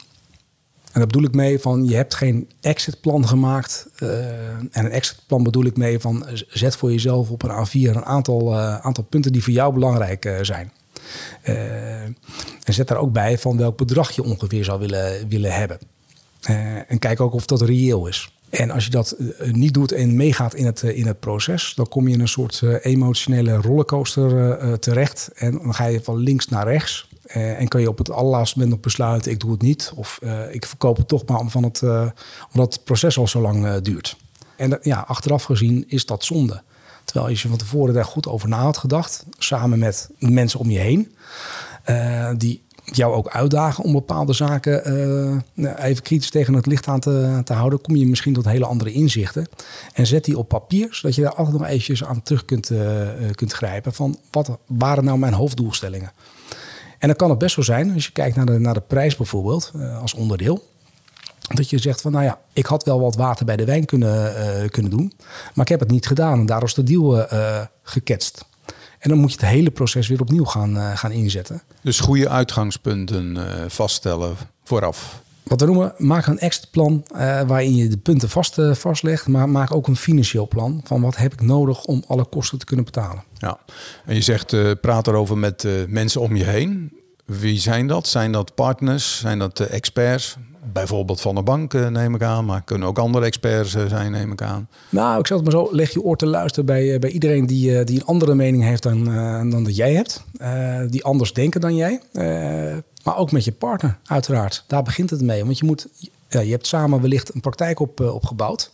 en 0.91 0.99
daar 0.99 1.07
bedoel 1.07 1.23
ik 1.23 1.33
mee 1.33 1.59
van 1.59 1.87
je 1.87 1.95
hebt 1.95 2.15
geen 2.15 2.49
exitplan 2.61 3.27
gemaakt. 3.27 3.87
Uh, 3.99 4.27
en 4.47 4.69
een 4.71 4.91
exitplan 4.91 5.43
bedoel 5.43 5.65
ik 5.65 5.77
mee 5.77 5.99
van 5.99 6.25
zet 6.47 6.75
voor 6.75 6.91
jezelf 6.91 7.29
op 7.29 7.43
een 7.43 7.67
A4 7.67 7.95
een 7.95 8.05
aantal, 8.05 8.55
aantal 8.57 9.03
punten 9.03 9.31
die 9.31 9.43
voor 9.43 9.53
jou 9.53 9.73
belangrijk 9.73 10.39
zijn. 10.41 10.71
en 12.63 12.73
zet 12.73 12.87
daar 12.87 12.97
ook 12.97 13.11
bij 13.11 13.37
van 13.37 13.57
welk 13.57 13.77
bedrag 13.77 14.11
je 14.11 14.23
ongeveer 14.23 14.63
zou 14.63 14.79
willen, 14.79 15.27
willen 15.27 15.53
hebben. 15.53 15.79
en 16.87 16.99
kijk 16.99 17.21
ook 17.21 17.33
of 17.33 17.45
dat 17.45 17.61
reëel 17.61 18.07
is. 18.07 18.31
En 18.53 18.71
als 18.71 18.83
je 18.83 18.89
dat 18.89 19.11
eh, 19.11 19.51
niet 19.51 19.73
doet 19.73 19.91
en 19.91 20.15
meegaat 20.15 20.53
in 20.53 20.65
het, 20.65 20.83
eh, 20.83 20.97
in 20.97 21.07
het 21.07 21.19
proces, 21.19 21.73
dan 21.75 21.87
kom 21.87 22.07
je 22.07 22.13
in 22.13 22.19
een 22.19 22.27
soort 22.27 22.61
eh, 22.63 22.75
emotionele 22.81 23.55
rollercoaster 23.55 24.79
terecht. 24.79 25.29
En 25.35 25.51
dan 25.51 25.73
ga 25.73 25.85
je 25.85 26.03
van 26.03 26.17
links 26.17 26.47
naar 26.47 26.67
rechts. 26.67 27.11
en 27.23 27.67
kan 27.67 27.81
je 27.81 27.89
op 27.89 27.97
het 27.97 28.11
allerlaatste 28.11 28.57
moment 28.57 28.75
nog 28.75 28.85
besluiten, 28.85 29.31
ik 29.31 29.39
doe 29.39 29.51
het 29.51 29.61
niet. 29.61 29.91
Of 29.95 30.19
ik 30.51 30.65
verkoop 30.65 30.97
het 30.97 31.07
toch 31.07 31.25
maar 31.25 31.39
om 31.39 31.49
van 31.49 31.63
het, 31.63 31.81
omdat 32.51 32.73
het 32.73 32.83
proces 32.83 33.17
al 33.17 33.27
zo 33.27 33.41
lang 33.41 33.79
duurt. 33.79 34.17
En 34.55 34.79
ja, 34.81 35.03
achteraf 35.07 35.43
gezien 35.43 35.83
is 35.87 36.05
dat 36.05 36.23
zonde. 36.23 36.61
Terwijl 37.03 37.27
als 37.27 37.41
je 37.41 37.47
van 37.47 37.57
tevoren 37.57 37.93
daar 37.93 38.05
goed 38.05 38.27
over 38.27 38.49
na 38.49 38.61
had 38.61 38.77
gedacht, 38.77 39.25
samen 39.37 39.79
met 39.79 40.09
mensen 40.19 40.59
om 40.59 40.69
je 40.69 40.79
heen, 40.79 41.15
die 42.37 42.63
jou 42.83 43.13
ook 43.13 43.27
uitdagen 43.27 43.83
om 43.83 43.91
bepaalde 43.91 44.33
zaken 44.33 44.93
uh, 45.55 45.71
even 45.85 46.03
kritisch 46.03 46.29
tegen 46.29 46.53
het 46.53 46.65
licht 46.65 46.87
aan 46.87 46.99
te, 46.99 47.43
houden, 47.53 47.81
kom 47.81 47.95
je 47.95 48.07
misschien 48.07 48.33
tot 48.33 48.45
hele 48.45 48.65
andere 48.65 48.91
inzichten. 48.91 49.47
En 49.93 50.07
zet 50.07 50.25
die 50.25 50.37
op 50.37 50.47
papier, 50.47 50.87
zodat 50.91 51.15
je 51.15 51.21
daar 51.21 51.33
altijd 51.33 51.57
nog 51.57 51.67
eventjes 51.67 52.03
aan 52.03 52.21
terug 52.21 52.45
kunt, 52.45 52.69
uh, 52.69 52.79
kunt 53.35 53.53
grijpen 53.53 53.93
van 53.93 54.17
wat 54.31 54.57
waren 54.67 55.03
nou 55.03 55.17
mijn 55.17 55.33
hoofddoelstellingen. 55.33 56.11
En 56.99 57.07
dan 57.07 57.17
kan 57.17 57.29
het 57.29 57.39
best 57.39 57.55
zo 57.55 57.61
zijn, 57.61 57.93
als 57.93 58.05
je 58.05 58.11
kijkt 58.11 58.35
naar 58.35 58.45
de, 58.45 58.59
naar 58.59 58.73
de 58.73 58.81
prijs 58.87 59.15
bijvoorbeeld, 59.15 59.71
als 60.01 60.13
onderdeel. 60.13 60.71
Dat 61.53 61.69
je 61.69 61.77
zegt 61.77 62.01
van, 62.01 62.11
nou 62.11 62.23
ja, 62.23 62.39
ik 62.53 62.65
had 62.65 62.83
wel 62.83 62.99
wat 62.99 63.15
water 63.15 63.45
bij 63.45 63.55
de 63.55 63.65
wijn 63.65 63.85
kunnen, 63.85 64.69
kunnen 64.69 64.91
doen. 64.91 65.13
Maar 65.53 65.65
ik 65.65 65.71
heb 65.71 65.79
het 65.79 65.89
niet 65.89 66.07
gedaan 66.07 66.39
en 66.39 66.45
daar 66.45 66.63
is 66.63 66.73
de 66.73 66.83
deal 66.83 67.25
geketst. 67.83 68.45
En 69.03 69.09
dan 69.09 69.17
moet 69.17 69.31
je 69.31 69.37
het 69.39 69.49
hele 69.49 69.71
proces 69.71 70.07
weer 70.07 70.21
opnieuw 70.21 70.45
gaan, 70.45 70.75
uh, 70.75 70.97
gaan 70.97 71.11
inzetten. 71.11 71.61
Dus 71.81 71.99
goede 71.99 72.29
uitgangspunten 72.29 73.35
uh, 73.35 73.43
vaststellen 73.67 74.35
vooraf. 74.63 75.21
Wat 75.43 75.59
we 75.59 75.65
noemen, 75.65 75.93
maak 75.97 76.27
een 76.27 76.39
extra 76.39 76.67
plan 76.71 77.05
uh, 77.11 77.17
waarin 77.41 77.75
je 77.75 77.87
de 77.87 77.97
punten 77.97 78.29
vast, 78.29 78.57
vastlegt. 78.71 79.27
Maar 79.27 79.49
maak 79.49 79.75
ook 79.75 79.87
een 79.87 79.95
financieel 79.95 80.47
plan 80.47 80.81
van 80.83 81.01
wat 81.01 81.15
heb 81.15 81.33
ik 81.33 81.41
nodig 81.41 81.83
om 81.83 82.03
alle 82.07 82.25
kosten 82.25 82.57
te 82.59 82.65
kunnen 82.65 82.85
betalen. 82.85 83.23
Ja, 83.37 83.59
en 84.05 84.15
je 84.15 84.21
zegt 84.21 84.79
praat 84.81 85.07
erover 85.07 85.37
met 85.37 85.67
mensen 85.87 86.21
om 86.21 86.35
je 86.35 86.43
heen. 86.43 86.97
Wie 87.25 87.59
zijn 87.59 87.87
dat? 87.87 88.07
Zijn 88.07 88.31
dat 88.31 88.55
partners? 88.55 89.19
Zijn 89.19 89.39
dat 89.39 89.59
experts? 89.59 90.37
bijvoorbeeld 90.71 91.21
van 91.21 91.35
de 91.35 91.41
bank, 91.41 91.73
eh, 91.73 91.87
neem 91.87 92.15
ik 92.15 92.21
aan. 92.21 92.45
Maar 92.45 92.63
kunnen 92.63 92.87
ook 92.87 92.99
andere 92.99 93.25
experts 93.25 93.75
eh, 93.75 93.85
zijn, 93.85 94.11
neem 94.11 94.31
ik 94.31 94.41
aan. 94.41 94.67
Nou, 94.89 95.19
ik 95.19 95.27
zeg 95.27 95.37
het 95.37 95.45
maar 95.45 95.55
zo. 95.55 95.75
Leg 95.75 95.93
je 95.93 96.01
oor 96.01 96.17
te 96.17 96.25
luisteren 96.25 96.65
bij, 96.65 96.93
eh, 96.93 96.99
bij 96.99 97.09
iedereen 97.09 97.45
die, 97.45 97.83
die 97.83 97.99
een 97.99 98.05
andere 98.05 98.35
mening 98.35 98.63
heeft 98.63 98.83
dan, 98.83 99.03
dan 99.49 99.63
dat 99.63 99.75
jij 99.75 99.93
hebt. 99.93 100.23
die 100.89 101.03
anders 101.03 101.33
denken 101.33 101.61
dan 101.61 101.75
jij. 101.75 102.01
maar 103.03 103.17
ook 103.17 103.31
met 103.31 103.43
je 103.43 103.51
partner, 103.51 103.97
uiteraard. 104.05 104.63
Daar 104.67 104.83
begint 104.83 105.09
het 105.09 105.21
mee. 105.21 105.45
Want 105.45 105.57
je, 105.57 105.65
moet, 105.65 105.87
ja, 106.29 106.39
je 106.39 106.51
hebt 106.51 106.67
samen 106.67 107.01
wellicht 107.01 107.33
een 107.33 107.41
praktijk 107.41 107.79
op, 107.79 107.99
opgebouwd. 107.99 108.71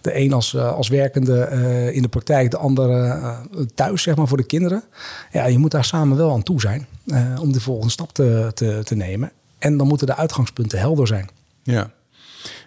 De 0.00 0.16
een 0.16 0.32
als, 0.32 0.56
als 0.56 0.88
werkende 0.88 1.90
in 1.92 2.02
de 2.02 2.08
praktijk, 2.08 2.50
de 2.50 2.56
andere 2.56 3.36
thuis, 3.74 4.02
zeg 4.02 4.16
maar, 4.16 4.28
voor 4.28 4.36
de 4.36 4.46
kinderen. 4.46 4.82
Ja, 5.32 5.46
je 5.46 5.58
moet 5.58 5.70
daar 5.70 5.84
samen 5.84 6.16
wel 6.16 6.32
aan 6.32 6.42
toe 6.42 6.60
zijn 6.60 6.86
om 7.40 7.52
de 7.52 7.60
volgende 7.60 7.92
stap 7.92 8.12
te, 8.12 8.50
te, 8.54 8.80
te 8.84 8.94
nemen. 8.94 9.32
En 9.58 9.76
dan 9.76 9.86
moeten 9.86 10.06
de 10.06 10.16
uitgangspunten 10.16 10.78
helder 10.78 11.06
zijn. 11.06 11.28
Ja. 11.62 11.90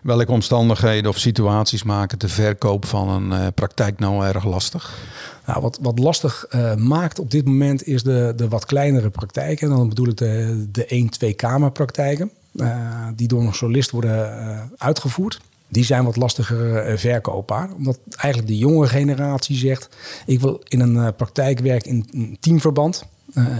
Welke 0.03 0.31
omstandigheden 0.31 1.09
of 1.09 1.17
situaties 1.17 1.83
maken 1.83 2.19
de 2.19 2.27
verkoop 2.27 2.85
van 2.85 3.09
een 3.09 3.53
praktijk 3.53 3.99
nou 3.99 4.25
erg 4.25 4.45
lastig? 4.45 4.99
Nou, 5.45 5.61
wat, 5.61 5.79
wat 5.81 5.99
lastig 5.99 6.45
uh, 6.49 6.75
maakt 6.75 7.19
op 7.19 7.31
dit 7.31 7.45
moment 7.45 7.87
is 7.87 8.03
de, 8.03 8.33
de 8.35 8.47
wat 8.47 8.65
kleinere 8.65 9.09
praktijken. 9.09 9.69
En 9.69 9.75
dan 9.75 9.89
bedoel 9.89 10.07
ik 10.07 10.17
de, 10.17 10.65
de 10.71 11.09
1-2 11.31 11.35
kamerpraktijken. 11.35 12.31
Uh, 12.53 13.07
die 13.15 13.27
door 13.27 13.41
een 13.41 13.53
solist 13.53 13.91
worden 13.91 14.71
uitgevoerd. 14.77 15.39
Die 15.71 15.83
zijn 15.83 16.03
wat 16.03 16.15
lastiger 16.15 16.99
verkoopbaar. 16.99 17.73
Omdat 17.73 17.99
eigenlijk 18.15 18.51
de 18.51 18.57
jonge 18.57 18.87
generatie 18.87 19.57
zegt... 19.57 19.89
ik 20.25 20.39
wil 20.39 20.61
in 20.67 20.79
een 20.79 21.15
praktijk 21.15 21.59
werken 21.59 21.89
in 21.89 22.07
een 22.11 22.37
teamverband. 22.39 23.03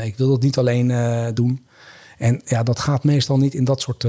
ik 0.04 0.18
wil 0.18 0.30
dat 0.30 0.42
niet 0.42 0.58
alleen 0.58 0.88
doen. 1.34 1.66
En 2.18 2.42
ja, 2.46 2.64
dat 2.64 2.80
gaat 2.80 3.04
meestal 3.04 3.38
niet 3.38 3.54
in 3.54 3.64
dat 3.64 3.82
soort 3.82 4.06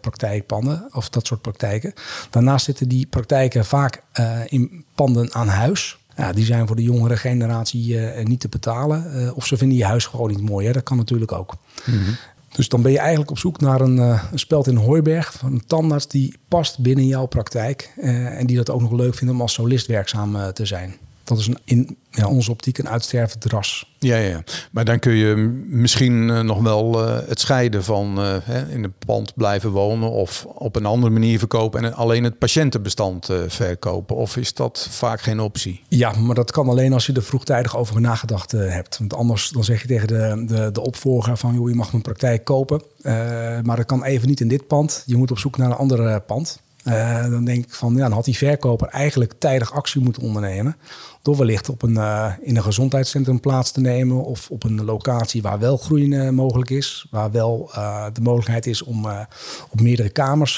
praktijkpanden 0.00 0.88
of 0.92 1.08
dat 1.08 1.26
soort 1.26 1.40
praktijken. 1.42 1.92
Daarnaast 2.30 2.64
zitten 2.64 2.88
die 2.88 3.06
praktijken 3.06 3.64
vaak 3.64 4.02
in 4.46 4.84
panden 4.94 5.34
aan 5.34 5.48
huis. 5.48 5.98
Ja, 6.16 6.32
die 6.32 6.44
zijn 6.44 6.66
voor 6.66 6.76
de 6.76 6.82
jongere 6.82 7.16
generatie 7.16 7.96
niet 8.22 8.40
te 8.40 8.48
betalen. 8.48 9.32
of 9.34 9.46
ze 9.46 9.56
vinden 9.56 9.78
je 9.78 9.84
huis 9.84 10.06
gewoon 10.06 10.30
niet 10.30 10.40
mooi. 10.40 10.66
Hè? 10.66 10.72
Dat 10.72 10.82
kan 10.82 10.96
natuurlijk 10.96 11.32
ook. 11.32 11.54
Mhm. 11.84 12.10
Dus 12.56 12.68
dan 12.68 12.82
ben 12.82 12.92
je 12.92 12.98
eigenlijk 12.98 13.30
op 13.30 13.38
zoek 13.38 13.60
naar 13.60 13.80
een, 13.80 13.96
uh, 13.96 14.22
een 14.32 14.38
speld 14.38 14.66
in 14.66 14.76
Hooiberg 14.76 15.32
van 15.32 15.52
een 15.52 15.66
tandarts 15.66 16.08
die 16.08 16.34
past 16.48 16.78
binnen 16.78 17.06
jouw 17.06 17.26
praktijk. 17.26 17.92
Uh, 17.96 18.38
en 18.38 18.46
die 18.46 18.56
dat 18.56 18.70
ook 18.70 18.80
nog 18.80 18.92
leuk 18.92 19.14
vindt 19.14 19.34
om 19.34 19.40
als 19.40 19.52
solist 19.52 19.86
werkzaam 19.86 20.36
uh, 20.36 20.48
te 20.48 20.66
zijn 20.66 20.94
dat 21.26 21.38
is 21.38 21.46
een, 21.46 21.58
in 21.64 21.96
ja, 22.10 22.26
onze 22.26 22.50
optiek 22.50 22.78
een 22.78 22.88
uitstervend 22.88 23.44
ras. 23.44 23.94
Ja, 23.98 24.16
ja, 24.16 24.42
maar 24.70 24.84
dan 24.84 24.98
kun 24.98 25.12
je 25.12 25.34
misschien 25.66 26.28
uh, 26.28 26.40
nog 26.40 26.62
wel 26.62 27.08
uh, 27.08 27.18
het 27.28 27.40
scheiden 27.40 27.84
van 27.84 28.18
uh, 28.18 28.36
hè, 28.42 28.68
in 28.68 28.84
een 28.84 28.92
pand 29.06 29.34
blijven 29.34 29.70
wonen 29.70 30.10
of 30.10 30.44
op 30.44 30.76
een 30.76 30.86
andere 30.86 31.12
manier 31.12 31.38
verkopen 31.38 31.84
en 31.84 31.94
alleen 31.94 32.24
het 32.24 32.38
patiëntenbestand 32.38 33.28
verkopen. 33.46 34.16
Of 34.16 34.36
is 34.36 34.54
dat 34.54 34.88
vaak 34.90 35.20
geen 35.20 35.40
optie? 35.40 35.82
Ja, 35.88 36.12
maar 36.12 36.34
dat 36.34 36.50
kan 36.50 36.68
alleen 36.68 36.92
als 36.92 37.06
je 37.06 37.12
er 37.12 37.22
vroegtijdig 37.22 37.76
over 37.76 38.00
nagedacht 38.00 38.52
hebt. 38.52 38.98
Want 38.98 39.14
anders 39.14 39.48
dan 39.48 39.64
zeg 39.64 39.82
je 39.82 39.88
tegen 39.88 40.08
de, 40.08 40.44
de, 40.46 40.72
de 40.72 40.80
opvolger 40.80 41.36
van 41.36 41.54
joh, 41.54 41.68
je 41.68 41.74
mag 41.74 41.90
mijn 41.90 42.02
praktijk 42.02 42.44
kopen. 42.44 42.82
maar 43.62 43.76
dat 43.76 43.86
kan 43.86 44.04
even 44.04 44.28
niet 44.28 44.40
in 44.40 44.48
dit 44.48 44.66
pand. 44.66 45.02
Je 45.06 45.16
moet 45.16 45.30
op 45.30 45.38
zoek 45.38 45.56
naar 45.56 45.70
een 45.70 45.76
ander 45.76 46.20
pand. 46.20 46.60
dan 47.30 47.44
denk 47.44 47.64
ik 47.64 47.74
van 47.74 47.94
ja, 47.94 48.02
dan 48.02 48.12
had 48.12 48.24
die 48.24 48.36
verkoper 48.36 48.88
eigenlijk 48.88 49.32
tijdig 49.38 49.72
actie 49.72 50.00
moeten 50.00 50.22
ondernemen 50.22 50.76
door 51.26 51.36
wellicht 51.36 51.68
op 51.68 51.82
een, 51.82 51.94
uh, 51.94 52.32
in 52.40 52.56
een 52.56 52.62
gezondheidscentrum 52.62 53.40
plaats 53.40 53.70
te 53.70 53.80
nemen 53.80 54.24
of 54.24 54.50
op 54.50 54.64
een 54.64 54.84
locatie 54.84 55.42
waar 55.42 55.58
wel 55.58 55.76
groei 55.76 56.06
uh, 56.06 56.28
mogelijk 56.30 56.70
is, 56.70 57.06
waar 57.10 57.30
wel 57.30 57.70
uh, 57.74 58.06
de 58.12 58.20
mogelijkheid 58.20 58.66
is 58.66 58.82
om 58.82 59.06
op 59.70 59.80
meerdere 59.80 60.08
kamers 60.08 60.56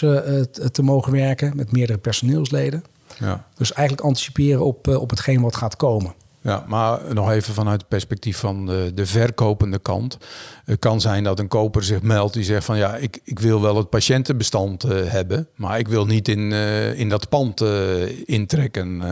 te 0.72 0.82
mogen 0.82 1.12
werken 1.12 1.56
met 1.56 1.72
meerdere 1.72 1.98
personeelsleden. 1.98 2.84
Ja. 3.18 3.44
Dus 3.54 3.72
eigenlijk 3.72 4.06
anticiperen 4.06 4.64
op, 4.64 4.88
op 4.88 5.10
hetgeen 5.10 5.40
wat 5.40 5.56
gaat 5.56 5.76
komen. 5.76 6.14
Ja, 6.40 6.64
maar 6.66 7.00
nog 7.14 7.30
even 7.30 7.54
vanuit 7.54 7.80
het 7.80 7.88
perspectief 7.88 8.38
van 8.38 8.66
de, 8.66 8.90
de 8.94 9.06
verkopende 9.06 9.78
kant. 9.78 10.18
Het 10.64 10.78
kan 10.78 11.00
zijn 11.00 11.24
dat 11.24 11.38
een 11.38 11.48
koper 11.48 11.84
zich 11.84 12.02
meldt 12.02 12.34
die 12.34 12.44
zegt 12.44 12.64
van 12.64 12.78
ja, 12.78 12.96
ik, 12.96 13.20
ik 13.24 13.38
wil 13.38 13.60
wel 13.60 13.76
het 13.76 13.90
patiëntenbestand 13.90 14.82
hebben, 14.88 15.48
maar 15.54 15.78
ik 15.78 15.88
wil 15.88 16.06
niet 16.06 16.28
in, 16.28 16.52
in 16.96 17.08
dat 17.08 17.28
pand 17.28 17.64
intrekken. 18.24 19.02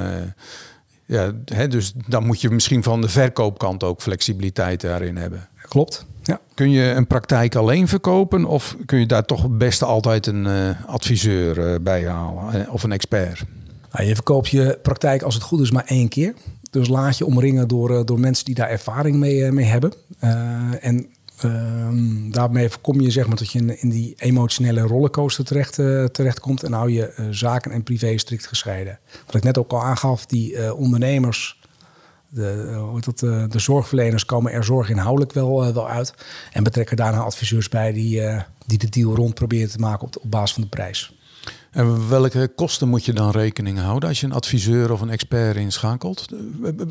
Ja, 1.06 1.32
hè, 1.44 1.68
dus 1.68 1.92
dan 2.06 2.26
moet 2.26 2.40
je 2.40 2.50
misschien 2.50 2.82
van 2.82 3.00
de 3.00 3.08
verkoopkant 3.08 3.84
ook 3.84 4.02
flexibiliteit 4.02 4.80
daarin 4.80 5.16
hebben. 5.16 5.48
Klopt. 5.68 6.06
Ja. 6.22 6.40
Kun 6.54 6.70
je 6.70 6.82
een 6.82 7.06
praktijk 7.06 7.54
alleen 7.54 7.88
verkopen 7.88 8.44
of 8.44 8.76
kun 8.86 8.98
je 8.98 9.06
daar 9.06 9.24
toch 9.24 9.42
het 9.42 9.58
beste 9.58 9.84
altijd 9.84 10.26
een 10.26 10.44
uh, 10.44 10.70
adviseur 10.86 11.58
uh, 11.58 11.74
bij 11.80 12.08
halen 12.08 12.60
uh, 12.60 12.72
of 12.72 12.82
een 12.82 12.92
expert? 12.92 13.44
Nou, 13.92 14.08
je 14.08 14.14
verkoopt 14.14 14.48
je 14.48 14.78
praktijk 14.82 15.22
als 15.22 15.34
het 15.34 15.42
goed 15.42 15.60
is 15.60 15.70
maar 15.70 15.84
één 15.86 16.08
keer. 16.08 16.34
Dus 16.70 16.88
laat 16.88 17.18
je 17.18 17.26
omringen 17.26 17.68
door, 17.68 18.06
door 18.06 18.20
mensen 18.20 18.44
die 18.44 18.54
daar 18.54 18.68
ervaring 18.68 19.16
mee, 19.16 19.52
mee 19.52 19.64
hebben. 19.64 19.92
en 20.80 21.06
Um, 21.44 22.32
daarmee 22.32 22.68
voorkom 22.68 23.00
je 23.00 23.10
zeg 23.10 23.26
maar, 23.26 23.36
dat 23.36 23.52
je 23.52 23.76
in, 23.76 23.88
die 23.88 24.14
emotionele 24.16 24.80
rollercoaster 24.80 25.44
terecht, 25.44 25.78
uh, 25.78 26.04
terechtkomt 26.04 26.62
en 26.62 26.72
hou 26.72 26.90
je 26.90 27.14
uh, 27.18 27.26
zaken 27.30 27.70
en 27.70 27.82
privé 27.82 28.18
strikt 28.18 28.46
gescheiden. 28.46 28.98
Wat 29.26 29.34
ik 29.34 29.42
net 29.42 29.58
ook 29.58 29.72
al 29.72 29.82
aangaf, 29.82 30.26
die 30.26 30.52
uh, 30.52 30.78
ondernemers, 30.78 31.60
de, 32.28 33.00
dat, 33.00 33.18
de 33.52 33.58
zorgverleners 33.58 34.24
komen 34.24 34.52
er 34.52 34.64
zorginhoudelijk 34.64 35.32
wel, 35.32 35.72
wel 35.74 35.88
uit 35.88 36.14
en 36.52 36.62
betrekken 36.62 36.96
daarna 36.96 37.18
adviseurs 37.18 37.68
bij 37.68 37.92
die, 37.92 38.22
die 38.66 38.78
de 38.78 38.88
deal 38.88 39.14
rond 39.14 39.34
proberen 39.34 39.70
te 39.70 39.78
maken 39.78 40.06
op, 40.06 40.16
op 40.22 40.30
basis 40.30 40.52
van 40.52 40.62
de 40.62 40.68
prijs. 40.68 41.18
En 41.76 42.08
welke 42.08 42.48
kosten 42.54 42.88
moet 42.88 43.04
je 43.04 43.12
dan 43.12 43.30
rekening 43.30 43.78
houden 43.78 44.08
als 44.08 44.20
je 44.20 44.26
een 44.26 44.32
adviseur 44.32 44.92
of 44.92 45.00
een 45.00 45.10
expert 45.10 45.56
inschakelt? 45.56 46.26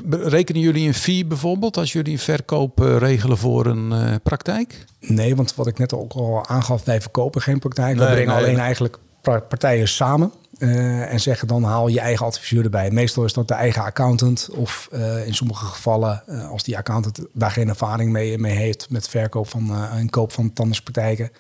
Rekenen 0.10 0.62
jullie 0.62 0.88
een 0.88 0.94
fee 0.94 1.26
bijvoorbeeld 1.26 1.78
als 1.78 1.92
jullie 1.94 2.14
een 2.14 2.20
verkoop 2.20 2.82
eh, 2.82 2.98
regelen 2.98 3.38
voor 3.38 3.66
een 3.66 3.92
uh, 3.92 4.16
praktijk? 4.24 4.86
Nee, 5.00 5.36
want 5.36 5.56
wat 5.56 5.68
ik 5.68 5.78
net 5.78 5.94
ook 5.94 6.14
al 6.14 6.48
aangaf, 6.48 6.84
wij 6.84 7.02
verkopen 7.02 7.42
geen 7.42 7.60
praktijk. 7.60 7.98
We 7.98 8.06
brengen 8.06 8.36
alleen 8.36 8.60
eigenlijk 8.60 8.98
partijen 9.22 9.88
samen. 9.88 10.32
Uh, 10.58 11.12
en 11.12 11.20
zeggen 11.20 11.48
dan 11.48 11.64
haal 11.64 11.88
je 11.88 12.00
eigen 12.00 12.26
adviseur 12.26 12.64
erbij. 12.64 12.92
Meestal 12.92 13.26
is 13.26 13.34
dat 13.34 13.48
de 13.48 13.54
eigen 13.54 13.84
accountant. 13.84 14.50
Of 14.52 14.90
uh, 14.94 15.28
in 15.28 15.34
sommige 15.34 15.66
gevallen, 15.66 16.24
uh, 16.28 16.50
als 16.50 16.64
die 16.64 16.78
accountant 16.78 17.20
daar 17.34 17.52
geen 17.52 17.70
ervaring 17.70 18.12
mee, 18.12 18.38
mee 18.38 18.56
heeft 18.56 18.90
met 18.90 19.10
verkoop 19.10 19.50
van 19.50 19.76
en 19.92 20.10
koop 20.10 20.32
van 20.32 20.54
tandartspraktijken, 20.54 21.32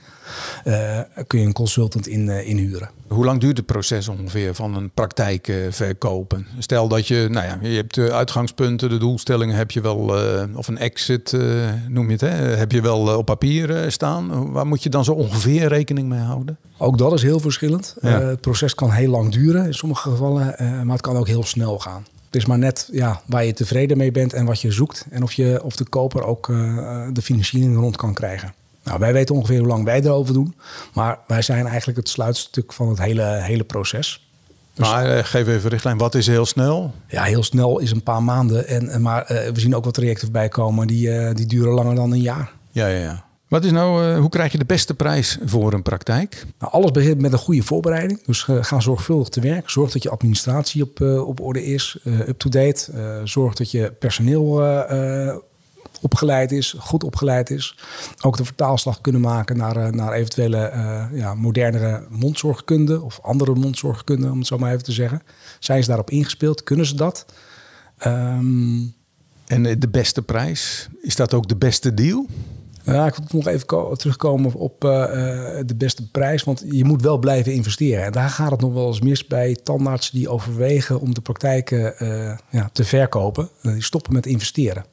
kun 1.28 1.40
je 1.40 1.46
een 1.46 1.54
consultant 1.54 2.08
in, 2.08 2.30
inhuren. 2.30 2.90
Hoe 3.08 3.26
lang 3.26 3.40
duurt 3.40 3.58
het 3.58 3.66
proces 3.66 4.08
ongeveer 4.08 4.56
van 4.56 4.76
een 4.76 4.92
praktijk 4.94 5.54
verkopen? 5.70 6.48
Stel 6.60 6.88
dat 6.88 7.08
je, 7.08 7.28
nou 7.32 7.46
ja, 7.46 7.70
je 7.70 7.76
hebt 7.76 7.94
de 7.94 8.12
uitgangspunten, 8.12 8.90
de 8.90 8.98
doelstellingen 8.98 9.56
heb 9.56 9.72
je 9.72 9.82
wel, 9.82 9.98
of 10.56 10.68
een 10.68 10.78
exit 10.78 11.38
noem 11.88 12.06
je 12.06 12.12
het, 12.12 12.22
hè, 12.22 12.28
heb 12.28 12.72
je 12.72 12.82
wel 12.82 13.18
op 13.18 13.26
papier 13.26 13.92
staan. 13.92 14.52
Waar 14.52 14.68
moet 14.68 14.84
je 14.84 14.90
dan 14.90 15.04
zo 15.04 15.12
ongeveer 15.12 15.68
rekening 15.68 16.10
mee 16.10 16.20
houden? 16.20 16.58
Ook 16.78 16.98
dat 16.98 17.14
is 17.14 17.22
heel 17.22 17.40
verschillend. 17.40 17.96
Ja. 18.02 18.22
het 18.22 18.42
proces 18.42 18.76
kan 18.76 18.92
heel 18.92 19.10
lang 19.10 19.32
duren 19.32 19.66
in 19.66 19.74
sommige 19.74 20.10
gevallen, 20.10 20.56
maar 20.58 20.96
het 20.96 21.06
kan 21.06 21.18
ook 21.18 21.28
heel 21.28 21.44
snel 21.44 21.80
gaan. 21.80 22.06
Het 22.26 22.44
is 22.44 22.46
maar 22.46 22.58
net 22.60 22.90
ja, 22.92 23.22
waar 23.26 23.46
je 23.46 23.54
tevreden 23.54 23.98
mee 23.98 24.12
bent 24.12 24.34
en 24.34 24.46
wat 24.46 24.62
je 24.62 24.72
zoekt. 24.72 25.06
En 25.10 25.24
of, 25.24 25.34
je, 25.34 25.64
of 25.64 25.76
de 25.76 25.84
koper 25.84 26.24
ook 26.24 26.48
uh, 26.48 27.08
de 27.14 27.22
financiering 27.22 27.78
rond 27.78 27.96
kan 27.96 28.14
krijgen. 28.14 28.54
Nou, 28.86 29.00
wij 29.00 29.14
weten 29.14 29.36
ongeveer 29.36 29.60
hoe 29.60 29.68
lang 29.68 29.84
wij 29.84 30.02
erover 30.02 30.34
doen. 30.34 30.56
Maar 30.94 31.20
wij 31.28 31.42
zijn 31.42 31.66
eigenlijk 31.68 31.98
het 31.98 32.10
sluitstuk 32.10 32.74
van 32.74 32.90
het 32.90 33.00
hele, 33.00 33.24
hele 33.24 33.64
proces. 33.64 34.30
Dus, 34.74 34.90
maar 34.90 35.18
uh, 35.18 35.24
geef 35.24 35.48
even 35.48 35.70
richtlijn, 35.70 35.98
wat 35.98 36.16
is 36.16 36.28
heel 36.28 36.46
snel? 36.46 36.94
Ja, 37.08 37.24
heel 37.24 37.44
snel 37.44 37.80
is 37.80 37.92
een 37.92 38.04
paar 38.04 38.24
maanden. 38.24 38.68
En, 38.68 39.02
maar 39.02 39.26
we 39.28 39.60
zien 39.60 39.76
ook 39.76 39.86
wat 39.86 39.94
trajecten 39.94 40.24
voorbij 40.24 40.50
komen 40.50 40.88
die, 40.88 41.34
die 41.34 41.46
duren 41.46 41.74
langer 41.74 41.96
dan 41.96 42.12
een 42.12 42.22
jaar. 42.22 42.52
Ja, 42.72 42.88
ja, 42.88 43.00
ja. 43.00 43.26
Wat 43.48 43.64
is 43.64 43.72
nou, 43.72 44.06
uh, 44.06 44.20
hoe 44.20 44.30
krijg 44.30 44.52
je 44.52 44.58
de 44.58 44.66
beste 44.66 44.94
prijs 44.94 45.38
voor 45.46 45.74
een 45.74 45.82
praktijk? 45.82 46.46
Nou, 46.60 46.72
alles 46.72 46.92
begint 46.92 47.22
met 47.22 47.32
een 47.32 47.38
goede 47.38 47.64
voorbereiding. 47.64 48.26
Dus 48.26 48.48
uh, 48.48 48.64
ga 48.64 48.80
zorgvuldig 48.80 49.30
te 49.30 49.40
werk. 49.40 49.70
Zorg 49.70 49.92
dat 49.92 50.04
je 50.04 50.10
administratie 50.10 50.84
op, 50.84 51.00
uh, 51.00 51.28
op 51.28 51.40
orde 51.40 51.66
is, 51.66 51.98
up-to-date. 52.04 52.92
zorg 53.24 53.54
dat 53.54 53.72
je 53.72 53.92
personeel 54.00 54.64
opgeleid 56.02 56.52
is, 56.52 56.76
goed 56.78 57.04
opgeleid 57.04 57.50
is. 57.50 57.78
Ook 58.22 58.38
de 58.38 58.46
vertaalslag 58.46 59.02
kunnen 59.02 59.22
maken 59.22 59.58
naar, 59.58 59.96
naar 59.96 60.14
eventuele 60.14 60.72
ja, 61.14 61.34
modernere 61.34 62.06
mondzorgkunde 62.10 63.02
of 63.02 63.20
andere 63.22 63.56
mondzorgkunde, 63.56 64.32
om 64.32 64.38
het 64.38 64.48
zo 64.48 64.58
maar 64.58 64.72
even 64.72 64.84
te 64.84 64.92
zeggen. 64.92 65.22
Zijn 65.60 65.82
ze 65.82 65.88
daarop 65.88 66.10
ingespeeld? 66.10 66.64
Kunnen 66.64 66.86
ze 66.86 66.96
dat? 66.96 67.26
Um, 68.08 68.94
en 69.46 69.80
de 69.80 69.90
beste 69.90 70.22
prijs, 70.22 70.90
is 71.02 71.16
dat 71.16 71.34
ook 71.34 71.48
de 71.48 71.56
beste 71.56 71.94
deal? 71.94 72.26
Ja, 72.84 73.06
ik 73.06 73.16
wil 73.16 73.26
nog 73.30 73.48
even 73.48 73.98
terugkomen 73.98 74.54
op 74.54 74.84
uh, 74.84 74.92
de 75.66 75.76
beste 75.78 76.10
prijs. 76.10 76.44
Want 76.44 76.64
je 76.70 76.86
moet 76.86 77.02
wel 77.02 77.18
blijven 77.18 77.54
investeren. 77.54 78.04
En 78.04 78.12
daar 78.12 78.30
gaat 78.30 78.52
het 78.52 78.62
nog 78.62 78.74
wel 78.74 78.88
eens 78.88 79.02
mis 79.02 79.28
bij 79.28 79.58
tandartsen 79.64 80.16
die 80.16 80.30
overwegen 80.30 81.00
om 81.00 81.14
de 81.14 81.22
praktijken 81.22 81.96
uh, 82.00 82.38
ja, 82.50 82.70
te 82.74 82.84
verkopen. 82.84 83.50
Die 83.62 83.84
stoppen 83.84 84.14
met 84.14 84.26
investeren. 84.26 84.86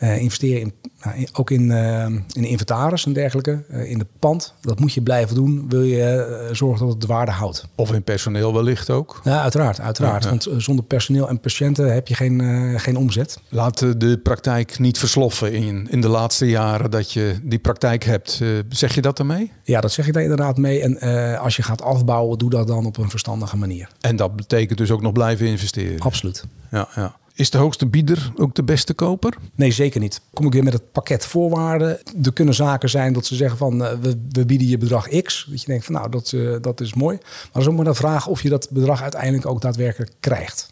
Uh, 0.00 0.20
investeren 0.20 0.60
in, 0.60 0.72
nou, 1.02 1.26
ook 1.32 1.50
in, 1.50 1.70
uh, 1.70 2.04
in 2.32 2.44
inventaris 2.44 3.06
en 3.06 3.12
dergelijke, 3.12 3.64
uh, 3.70 3.90
in 3.90 3.98
de 3.98 4.06
pand. 4.18 4.54
Dat 4.60 4.80
moet 4.80 4.92
je 4.92 5.02
blijven 5.02 5.34
doen, 5.34 5.64
wil 5.68 5.82
je 5.82 6.48
zorgen 6.52 6.80
dat 6.80 6.88
het 6.88 7.00
de 7.00 7.06
waarde 7.06 7.32
houdt. 7.32 7.68
Of 7.74 7.92
in 7.92 8.02
personeel 8.02 8.54
wellicht 8.54 8.90
ook? 8.90 9.20
Ja, 9.24 9.42
uiteraard. 9.42 9.80
uiteraard. 9.80 10.24
Ja, 10.24 10.30
ja. 10.30 10.38
Want 10.38 10.62
zonder 10.62 10.84
personeel 10.84 11.28
en 11.28 11.40
patiënten 11.40 11.94
heb 11.94 12.08
je 12.08 12.14
geen, 12.14 12.74
geen 12.80 12.96
omzet. 12.96 13.40
Laat 13.48 14.00
de 14.00 14.18
praktijk 14.22 14.78
niet 14.78 14.98
versloffen 14.98 15.52
in, 15.52 15.88
in 15.90 16.00
de 16.00 16.08
laatste 16.08 16.48
jaren 16.48 16.90
dat 16.90 17.12
je 17.12 17.38
die 17.42 17.58
praktijk 17.58 18.04
hebt. 18.04 18.42
zeg 18.68 18.94
je 18.94 19.02
dat 19.02 19.18
ermee? 19.18 19.52
Ja, 19.62 19.80
dat 19.80 19.92
zeg 19.92 20.06
ik 20.06 20.12
daar 20.12 20.22
inderdaad 20.22 20.56
mee. 20.56 20.80
En 20.80 21.00
als 21.38 21.56
je 21.56 21.62
gaat 21.62 21.82
afbouwen, 21.82 22.38
doe 22.38 22.50
dat 22.50 22.66
dan 22.66 22.86
op 22.86 22.96
een 22.96 23.10
verstandige 23.10 23.56
manier. 23.56 23.88
En 24.00 24.16
dat 24.16 24.36
betekent 24.36 24.78
dus 24.78 24.90
ook 24.90 25.02
nog 25.02 25.12
blijven 25.12 25.46
investeren? 25.46 26.00
Absoluut. 26.00 26.44
Ja, 26.70 26.88
ja. 26.94 27.16
Is 27.36 27.50
de 27.50 27.58
hoogste 27.58 27.86
bieder 27.86 28.32
ook 28.36 28.54
de 28.54 28.62
beste 28.62 28.94
koper? 28.94 29.36
Nee, 29.54 29.70
zeker 29.70 30.00
niet. 30.00 30.20
Kom 30.32 30.46
ik 30.46 30.52
weer 30.52 30.64
met 30.64 30.72
het 30.72 30.92
pakket 30.92 31.26
voorwaarden. 31.26 31.98
Er 32.22 32.32
kunnen 32.32 32.54
zaken 32.54 32.88
zijn 32.88 33.12
dat 33.12 33.26
ze 33.26 33.34
zeggen 33.34 33.58
van 33.58 33.82
uh, 33.82 33.92
we, 34.00 34.20
we, 34.30 34.46
bieden 34.46 34.68
je 34.68 34.78
bedrag 34.78 35.08
X. 35.08 35.46
Dat 35.50 35.60
je 35.60 35.66
denkt 35.66 35.84
van 35.84 35.94
nou 35.94 36.10
dat, 36.10 36.32
uh, 36.32 36.56
dat 36.60 36.80
is 36.80 36.94
mooi. 36.94 37.16
Maar 37.16 37.48
dat 37.52 37.62
is 37.62 37.68
ook 37.68 37.74
maar 37.74 37.84
de 37.84 37.94
vraag 37.94 38.26
of 38.26 38.42
je 38.42 38.48
dat 38.48 38.70
bedrag 38.70 39.02
uiteindelijk 39.02 39.46
ook 39.46 39.60
daadwerkelijk 39.60 40.12
krijgt. 40.20 40.70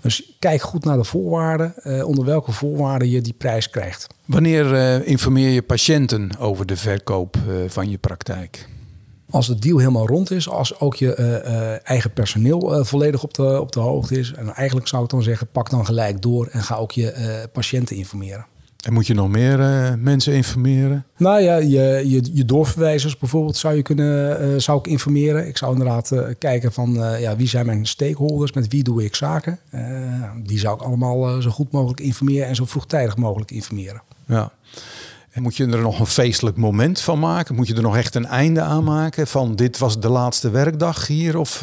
Dus 0.00 0.36
kijk 0.38 0.62
goed 0.62 0.84
naar 0.84 0.96
de 0.96 1.04
voorwaarden, 1.04 1.74
uh, 1.82 2.06
onder 2.06 2.24
welke 2.24 2.52
voorwaarden 2.52 3.10
je 3.10 3.20
die 3.20 3.34
prijs 3.38 3.70
krijgt. 3.70 4.06
Wanneer 4.24 5.06
informeer 5.06 5.48
je 5.48 5.62
patiënten 5.62 6.38
over 6.38 6.66
de 6.66 6.76
verkoop 6.76 7.36
van 7.66 7.90
je 7.90 7.98
praktijk? 7.98 8.68
Als 9.34 9.46
het 9.46 9.62
deal 9.62 9.78
helemaal 9.78 10.06
rond 10.06 10.30
is, 10.30 10.48
als 10.48 10.80
ook 10.80 10.94
je 10.94 11.16
uh, 11.18 11.52
uh, 11.52 11.88
eigen 11.88 12.12
personeel 12.12 12.78
uh, 12.78 12.84
volledig 12.84 13.22
op 13.22 13.34
de, 13.34 13.60
op 13.60 13.72
de 13.72 13.80
hoogte 13.80 14.18
is. 14.18 14.32
En 14.32 14.54
eigenlijk 14.54 14.88
zou 14.88 15.04
ik 15.04 15.10
dan 15.10 15.22
zeggen, 15.22 15.46
pak 15.52 15.70
dan 15.70 15.86
gelijk 15.86 16.22
door 16.22 16.46
en 16.46 16.62
ga 16.62 16.76
ook 16.76 16.92
je 16.92 17.48
patiënten 17.52 17.96
informeren. 17.96 18.46
En 18.84 18.92
moet 18.92 19.06
je 19.06 19.14
nog 19.14 19.28
meer 19.28 19.60
uh, 19.60 19.92
mensen 19.98 20.32
informeren? 20.32 21.06
Nou 21.16 21.40
ja, 21.40 21.56
je, 21.56 22.02
je, 22.04 22.30
je 22.32 22.44
doorverwijzers 22.44 23.18
bijvoorbeeld 23.18 23.56
zou 23.56 23.74
je 23.74 23.82
kunnen 23.82 24.42
uh, 24.42 24.58
zou 24.58 24.78
ik 24.78 24.86
informeren. 24.86 25.46
Ik 25.46 25.56
zou 25.56 25.72
inderdaad 25.72 26.10
uh, 26.10 26.26
kijken 26.38 26.72
van 26.72 26.92
ja, 27.18 27.36
wie 27.36 27.48
zijn 27.48 27.66
mijn 27.66 27.86
stakeholders, 27.86 28.52
met 28.52 28.68
wie 28.68 28.82
doe 28.82 29.04
ik 29.04 29.14
zaken. 29.14 29.58
die 30.42 30.58
zou 30.58 30.74
ik 30.74 30.82
allemaal 30.82 31.42
zo 31.42 31.50
goed 31.50 31.70
mogelijk 31.70 32.00
informeren 32.00 32.46
en 32.46 32.54
zo 32.54 32.64
vroegtijdig 32.64 33.16
mogelijk 33.16 33.50
informeren. 33.50 34.02
Ja. 34.26 34.52
Moet 35.34 35.56
je 35.56 35.66
er 35.66 35.80
nog 35.80 36.00
een 36.00 36.06
feestelijk 36.06 36.56
moment 36.56 37.00
van 37.00 37.18
maken? 37.18 37.54
Moet 37.54 37.68
je 37.68 37.74
er 37.74 37.82
nog 37.82 37.96
echt 37.96 38.14
een 38.14 38.26
einde 38.26 38.60
aan 38.60 38.84
maken? 38.84 39.26
Van 39.26 39.56
dit 39.56 39.78
was 39.78 40.00
de 40.00 40.08
laatste 40.08 40.50
werkdag 40.50 41.06
hier? 41.06 41.38
Of 41.38 41.62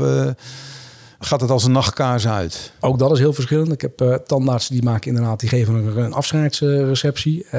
gaat 1.19 1.41
het 1.41 1.49
als 1.49 1.63
een 1.63 1.71
nachtkaars 1.71 2.27
uit? 2.27 2.71
Ook 2.79 2.99
dat 2.99 3.11
is 3.11 3.19
heel 3.19 3.33
verschillend. 3.33 3.71
Ik 3.71 3.81
heb 3.81 4.01
uh, 4.01 4.13
tandartsen 4.13 4.73
die 4.73 4.83
maken 4.83 5.07
inderdaad, 5.07 5.39
die 5.39 5.49
geven 5.49 5.73
een, 5.73 5.97
een 5.97 6.13
afscheidsreceptie. 6.13 7.45
Uh, 7.45 7.51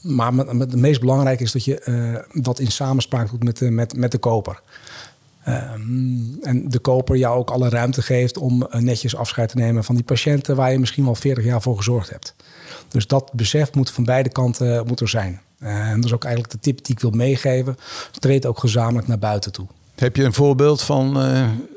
maar 0.00 0.34
met, 0.34 0.48
het 0.48 0.76
meest 0.76 1.00
belangrijke 1.00 1.42
is 1.42 1.52
dat 1.52 1.64
je 1.64 2.24
dat 2.32 2.58
in 2.58 2.70
samenspraak 2.70 3.30
doet 3.30 3.44
met, 3.44 3.60
met, 3.70 3.96
met 3.96 4.12
de 4.12 4.18
koper. 4.18 4.60
en 6.42 6.64
de 6.68 6.78
koper 6.78 7.16
jou 7.16 7.38
ook 7.38 7.50
alle 7.50 7.68
ruimte 7.68 8.02
geeft 8.02 8.38
om 8.38 8.66
netjes 8.70 9.16
afscheid 9.16 9.48
te 9.48 9.56
nemen 9.56 9.84
van 9.84 9.94
die 9.94 10.04
patiënten 10.04 10.56
waar 10.56 10.72
je 10.72 10.78
misschien 10.78 11.04
wel 11.04 11.14
40 11.14 11.44
jaar 11.44 11.62
voor 11.62 11.76
gezorgd 11.76 12.10
hebt. 12.10 12.34
Dus 12.88 13.06
dat 13.06 13.30
besef 13.32 13.74
moet 13.74 13.90
van 13.90 14.04
beide 14.04 14.28
kanten 14.28 14.86
moet 14.86 15.00
er 15.00 15.08
zijn. 15.08 15.40
en 15.58 15.96
dat 15.96 16.04
is 16.04 16.12
ook 16.12 16.24
eigenlijk 16.24 16.54
de 16.54 16.60
tip 16.60 16.84
die 16.84 16.94
ik 16.94 17.00
wil 17.00 17.10
meegeven. 17.10 17.76
Treed 18.18 18.46
ook 18.46 18.58
gezamenlijk 18.58 19.08
naar 19.08 19.18
buiten 19.18 19.52
toe. 19.52 19.66
Heb 19.94 20.16
je 20.16 20.24
een 20.24 20.32
voorbeeld 20.32 20.82
van 20.82 21.16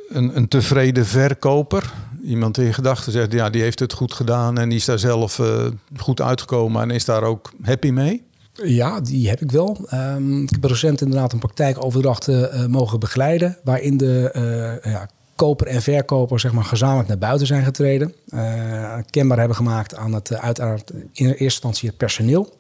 een, 0.10 0.38
een 0.38 0.48
tevreden 0.48 1.06
verkoper. 1.06 1.94
Iemand 2.24 2.58
in 2.58 2.74
gedachten 2.74 3.12
zegt, 3.12 3.32
ja, 3.32 3.50
die 3.50 3.62
heeft 3.62 3.80
het 3.80 3.94
goed 3.94 4.14
gedaan 4.14 4.58
en 4.58 4.70
die 4.70 4.78
is 4.78 4.86
daar 4.86 5.00
zelf 5.00 5.40
uh, 5.40 5.66
goed 5.98 6.22
uitgekomen 6.22 6.82
en 6.82 6.92
is 6.92 7.06
daar 7.06 7.24
ook 7.24 7.52
happy 7.62 7.90
mee? 7.90 8.24
Ja, 8.54 9.00
die 9.02 9.30
heb 9.30 9.42
ik 9.42 9.52
wel. 9.52 9.88
Um, 9.94 10.44
ik 10.44 10.50
heb 10.50 10.64
recent 10.64 11.02
inderdaad 11.02 11.34
een 11.34 11.40
praktijkoverdracht 11.40 12.28
uh, 12.28 12.66
mogen 12.66 13.00
begeleiden, 13.00 13.58
waarin 13.64 13.98
de 13.98 14.80
ja, 14.84 15.10
koper 15.42 15.68
en 15.68 15.82
verkoper 15.82 16.40
zeg 16.40 16.52
maar, 16.52 16.64
gezamenlijk 16.64 17.08
naar 17.08 17.18
buiten 17.18 17.48
zijn 17.48 17.64
getreden. 17.64 18.14
kenbaar 19.10 19.38
hebben 19.38 19.56
gemaakt 19.58 19.96
aan 19.96 20.14
het 20.14 20.34
uiteraard 20.34 20.90
in 20.90 21.26
eerste 21.26 21.44
instantie 21.44 21.90
het 21.90 21.98
personeel. 21.98 22.58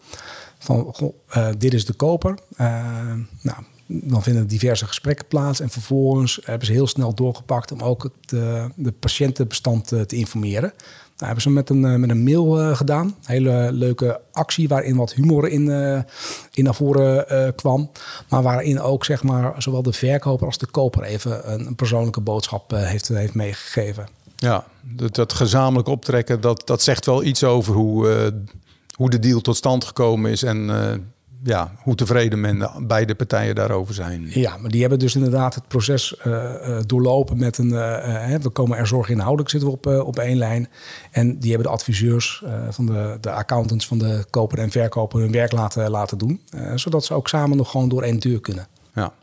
Van 0.59 0.93
goh, 0.93 1.13
dit 1.57 1.73
is 1.73 1.85
de 1.85 1.93
koper. 1.93 2.37
nou, 3.41 3.57
dan 3.87 4.23
vinden 4.23 4.47
diverse 4.47 4.87
gesprekken 4.87 5.27
plaats. 5.27 5.59
En 5.59 5.69
vervolgens 5.69 6.39
hebben 6.43 6.67
ze 6.67 6.73
heel 6.73 6.87
snel 6.87 7.13
doorgepakt 7.13 7.71
om 7.71 7.81
ook 7.81 8.03
het 8.03 8.29
de 8.75 8.91
patiëntenbestand 8.99 9.87
te 9.87 10.15
informeren. 10.15 10.73
Hebben 11.25 11.41
ze 11.41 11.49
met 11.49 11.69
een, 11.69 11.83
uh, 11.83 11.95
met 11.95 12.09
een 12.09 12.23
mail 12.23 12.75
gedaan. 12.75 13.05
Een 13.05 13.13
hele 13.21 13.69
leuke 13.71 14.21
actie 14.31 14.67
waarin 14.67 14.95
wat 14.95 15.13
humor 15.13 15.47
in, 15.47 15.69
in 16.53 16.63
naar 16.63 16.75
voren 16.75 17.55
kwam. 17.55 17.91
Maar 18.29 18.41
waarin 18.43 18.81
ook 18.81 19.05
zeg 19.05 19.23
maar, 19.23 19.53
zowel 19.57 19.81
de 19.81 19.93
verkoper 19.93 20.45
als 20.45 20.57
de 20.57 20.65
koper 20.65 21.03
even 21.03 21.53
een, 21.53 21.67
een 21.67 21.75
persoonlijke 21.75 22.21
boodschap 22.21 22.71
heeft, 22.71 23.07
heeft 23.07 23.33
meegegeven. 23.33 24.07
Ja, 24.35 24.65
dat, 24.81 25.15
dat, 25.15 25.33
gezamenlijk 25.33 25.87
optrekken, 25.87 26.41
dat, 26.41 26.61
dat 26.67 26.81
zegt 26.81 27.05
wel 27.05 27.23
iets 27.23 27.43
over 27.43 27.73
hoe, 27.73 28.33
hoe 28.95 29.09
de 29.09 29.19
deal 29.19 29.41
tot 29.41 29.55
stand 29.55 29.85
gekomen 29.85 30.31
is. 30.31 30.43
En 30.43 30.69
ja, 31.43 31.71
hoe 31.77 31.95
tevreden 31.95 32.39
men 32.39 32.69
beide 32.87 33.15
partijen 33.15 33.55
daarover 33.55 33.93
zijn. 33.93 34.29
Ja, 34.29 34.57
maar 34.57 34.71
die 34.71 34.81
hebben 34.81 34.99
dus 34.99 35.15
inderdaad 35.15 35.55
het 35.55 35.67
proces 35.67 36.15
uh, 36.27 36.79
doorlopen 36.85 37.37
met 37.37 37.57
een. 37.57 37.69
Uh, 37.69 38.35
we 38.35 38.49
komen 38.49 38.77
er 38.77 38.87
zorg 38.87 39.09
inhoudelijk 39.09 39.49
zitten 39.49 39.69
we 39.69 39.75
op, 39.75 40.05
op 40.05 40.19
één 40.19 40.37
lijn. 40.37 40.69
En 41.11 41.39
die 41.39 41.49
hebben 41.49 41.67
de 41.67 41.73
adviseurs 41.73 42.43
van 42.69 42.85
de, 42.85 43.17
de 43.21 43.31
accountants 43.31 43.87
van 43.87 43.97
de 43.97 44.25
koper 44.29 44.59
en 44.59 44.71
verkoper 44.71 45.19
hun 45.19 45.31
werk 45.31 45.51
laten, 45.51 45.89
laten 45.89 46.17
doen. 46.17 46.41
zodat 46.75 47.05
ze 47.05 47.13
ook 47.13 47.27
samen 47.27 47.57
nog 47.57 47.71
gewoon 47.71 47.89
door 47.89 48.03
één 48.03 48.19
deur 48.19 48.41
kunnen. 48.41 48.67
Ja. 48.93 49.13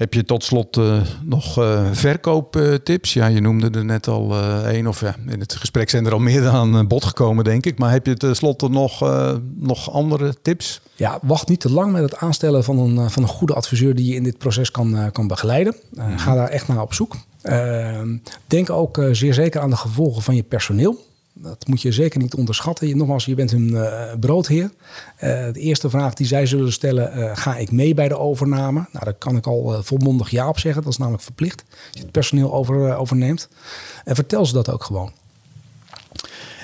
Heb 0.00 0.14
je 0.14 0.24
tot 0.24 0.44
slot 0.44 0.76
uh, 0.76 1.00
nog 1.24 1.58
uh, 1.58 1.86
verkooptips? 1.92 3.12
ja, 3.12 3.26
je 3.26 3.40
noemde 3.40 3.78
er 3.78 3.84
net 3.84 4.08
al 4.08 4.36
één, 4.66 4.86
of 4.86 5.00
ja, 5.00 5.16
in 5.26 5.40
het 5.40 5.54
gesprek 5.54 5.90
zijn 5.90 6.06
er 6.06 6.12
al 6.12 6.18
meer 6.18 6.48
aan 6.48 6.86
bod 6.86 7.04
gekomen, 7.04 7.44
denk 7.44 7.66
ik. 7.66 7.78
Maar 7.78 7.90
heb 7.90 8.06
je 8.06 8.14
tenslotte 8.14 8.68
nog, 8.68 9.00
nog 9.56 9.92
andere 9.92 10.34
tips? 10.42 10.80
Ja, 10.94 11.18
wacht 11.22 11.48
niet 11.48 11.60
te 11.60 11.72
lang 11.72 11.92
met 11.92 12.02
het 12.02 12.16
aanstellen 12.16 12.64
van 12.64 12.78
een, 12.78 13.10
van 13.10 13.22
een 13.22 13.28
goede 13.28 13.54
adviseur 13.54 13.94
die 13.94 14.06
je 14.06 14.14
in 14.14 14.22
dit 14.22 14.38
proces 14.38 14.70
kan, 14.70 15.12
kan 15.12 15.26
begeleiden. 15.26 15.76
Mhm. 15.90 16.18
Ga 16.18 16.34
daar 16.34 16.48
echt 16.48 16.68
naar 16.68 16.82
op 16.82 16.94
zoek. 16.94 17.16
denk 18.46 18.70
ook 18.70 19.00
zeer 19.12 19.34
zeker 19.34 19.60
aan 19.60 19.70
de 19.70 19.76
gevolgen 19.76 20.22
van 20.22 20.36
je 20.36 20.42
personeel. 20.42 21.08
Dat 21.42 21.66
moet 21.66 21.82
je 21.82 21.92
zeker 21.92 22.20
niet 22.20 22.34
onderschatten. 22.34 22.88
Je, 22.88 22.96
nogmaals, 22.96 23.24
je 23.24 23.34
bent 23.34 23.50
hun 23.50 23.68
uh, 23.68 24.12
broodheer. 24.20 24.64
Uh, 24.64 25.20
de 25.52 25.60
eerste 25.60 25.90
vraag 25.90 26.14
die 26.14 26.26
zij 26.26 26.46
zullen 26.46 26.72
stellen, 26.72 27.18
uh, 27.18 27.30
ga 27.36 27.56
ik 27.56 27.72
mee 27.72 27.94
bij 27.94 28.08
de 28.08 28.18
overname? 28.18 28.86
Nou, 28.92 29.04
daar 29.04 29.14
kan 29.14 29.36
ik 29.36 29.46
al 29.46 29.82
volmondig 29.82 30.30
ja 30.30 30.48
op 30.48 30.58
zeggen. 30.58 30.82
Dat 30.82 30.92
is 30.92 30.98
namelijk 30.98 31.22
verplicht 31.22 31.64
als 31.68 31.88
je 31.92 32.00
het 32.00 32.10
personeel 32.10 32.52
over, 32.52 32.96
overneemt. 32.96 33.48
En 34.04 34.14
vertel 34.14 34.46
ze 34.46 34.52
dat 34.52 34.70
ook 34.70 34.84
gewoon. 34.84 35.12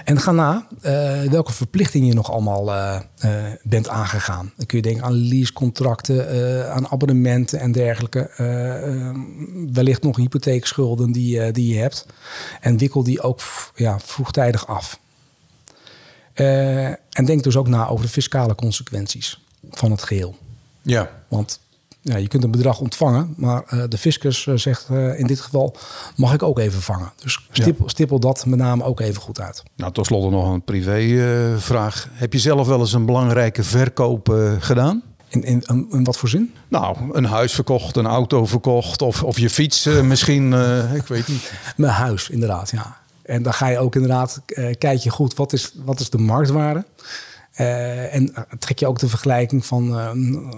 En 0.07 0.21
ga 0.21 0.33
na 0.33 0.67
uh, 0.83 1.23
welke 1.23 1.53
verplichtingen 1.53 2.07
je 2.07 2.15
nog 2.15 2.31
allemaal 2.31 2.69
uh, 2.69 3.01
uh, 3.25 3.31
bent 3.63 3.89
aangegaan. 3.89 4.53
Dan 4.57 4.67
kun 4.67 4.77
je 4.77 4.83
denken 4.83 5.05
aan 5.05 5.29
leasecontracten, 5.29 6.73
aan 6.73 6.89
abonnementen 6.89 7.61
en 7.61 7.73
dergelijke. 7.73 8.31
wellicht 9.73 10.03
nog 10.03 10.17
hypotheekschulden 10.17 11.13
die, 11.13 11.53
die 11.53 11.75
je 11.75 11.81
hebt. 11.81 12.07
En 12.61 12.77
wikkel 12.77 13.03
die 13.03 13.21
ook 13.21 13.41
ja, 13.75 13.99
vroegtijdig 14.01 14.67
af. 14.67 14.99
en 16.35 17.25
denk 17.25 17.43
dus 17.43 17.57
ook 17.57 17.69
na 17.69 17.89
over 17.89 18.05
de 18.05 18.13
fiscale 18.13 18.55
consequenties 18.55 19.45
van 19.71 19.91
het 19.91 20.03
geheel. 20.03 20.37
Ja. 20.83 21.11
Want 21.29 21.61
ja, 22.07 22.17
je 22.17 22.29
kunt 22.29 22.45
een 22.45 22.51
bedrag 22.51 22.81
ontvangen, 22.81 23.35
maar 23.37 23.65
uh, 23.71 23.83
de 23.89 23.99
fiscus 23.99 24.47
uh, 24.47 24.57
zegt 24.57 24.89
uh, 24.91 25.19
in 25.19 25.27
dit 25.27 25.41
geval 25.41 25.77
mag 26.17 26.35
ik 26.35 26.43
ook 26.43 26.59
even 26.59 26.83
vangen. 26.83 27.13
Dus 27.17 27.41
stippel, 27.51 27.85
ja. 27.85 27.91
stippel, 27.91 28.21
dat 28.21 28.47
met 28.47 28.59
name 28.59 28.85
ook 28.85 29.01
even 29.01 29.23
goed 29.23 29.41
uit. 29.41 29.63
Nou, 29.77 29.93
tot 29.93 30.07
slot 30.07 30.31
nog 30.31 30.53
een 30.53 30.63
privévraag. 30.63 32.09
Heb 32.13 32.33
je 32.33 32.39
zelf 32.39 32.67
wel 32.67 32.81
eens 32.81 32.93
een 32.93 33.07
belangrijke 33.07 33.63
verkoop 33.63 34.35
gedaan? 34.59 35.03
In, 35.29 35.43
in, 35.43 35.63
in, 35.67 35.87
in, 35.91 36.05
wat 36.05 36.19
voor 36.19 36.29
zin? 36.29 36.55
Nou, 36.69 36.97
een 37.13 37.25
huis 37.25 37.53
verkocht, 37.53 37.97
een 37.97 38.07
auto 38.07 38.47
verkocht 38.47 39.03
of, 39.03 39.23
of 39.23 39.39
je 39.39 39.51
fiets 39.51 39.85
misschien, 40.03 40.53
ik 40.95 41.07
weet 41.07 41.29
niet. 41.29 41.53
Mijn 41.77 41.93
huis, 41.93 42.29
inderdaad, 42.29 42.71
ja. 42.71 42.97
En 43.23 43.43
dan 43.43 43.53
ga 43.55 43.69
je 43.69 43.79
ook 43.79 43.95
inderdaad, 43.95 44.41
kijk 44.79 44.99
je 44.99 45.11
goed, 45.11 45.35
wat 45.35 45.53
is, 45.53 45.73
wat 45.85 46.01
is 46.01 46.11
de 46.11 46.19
marktwaarde? 46.19 46.85
en 48.11 48.35
trek 48.59 48.79
je 48.79 48.87
ook 48.87 48.99
de 48.99 49.09
vergelijking 49.09 49.67
van, 49.67 49.97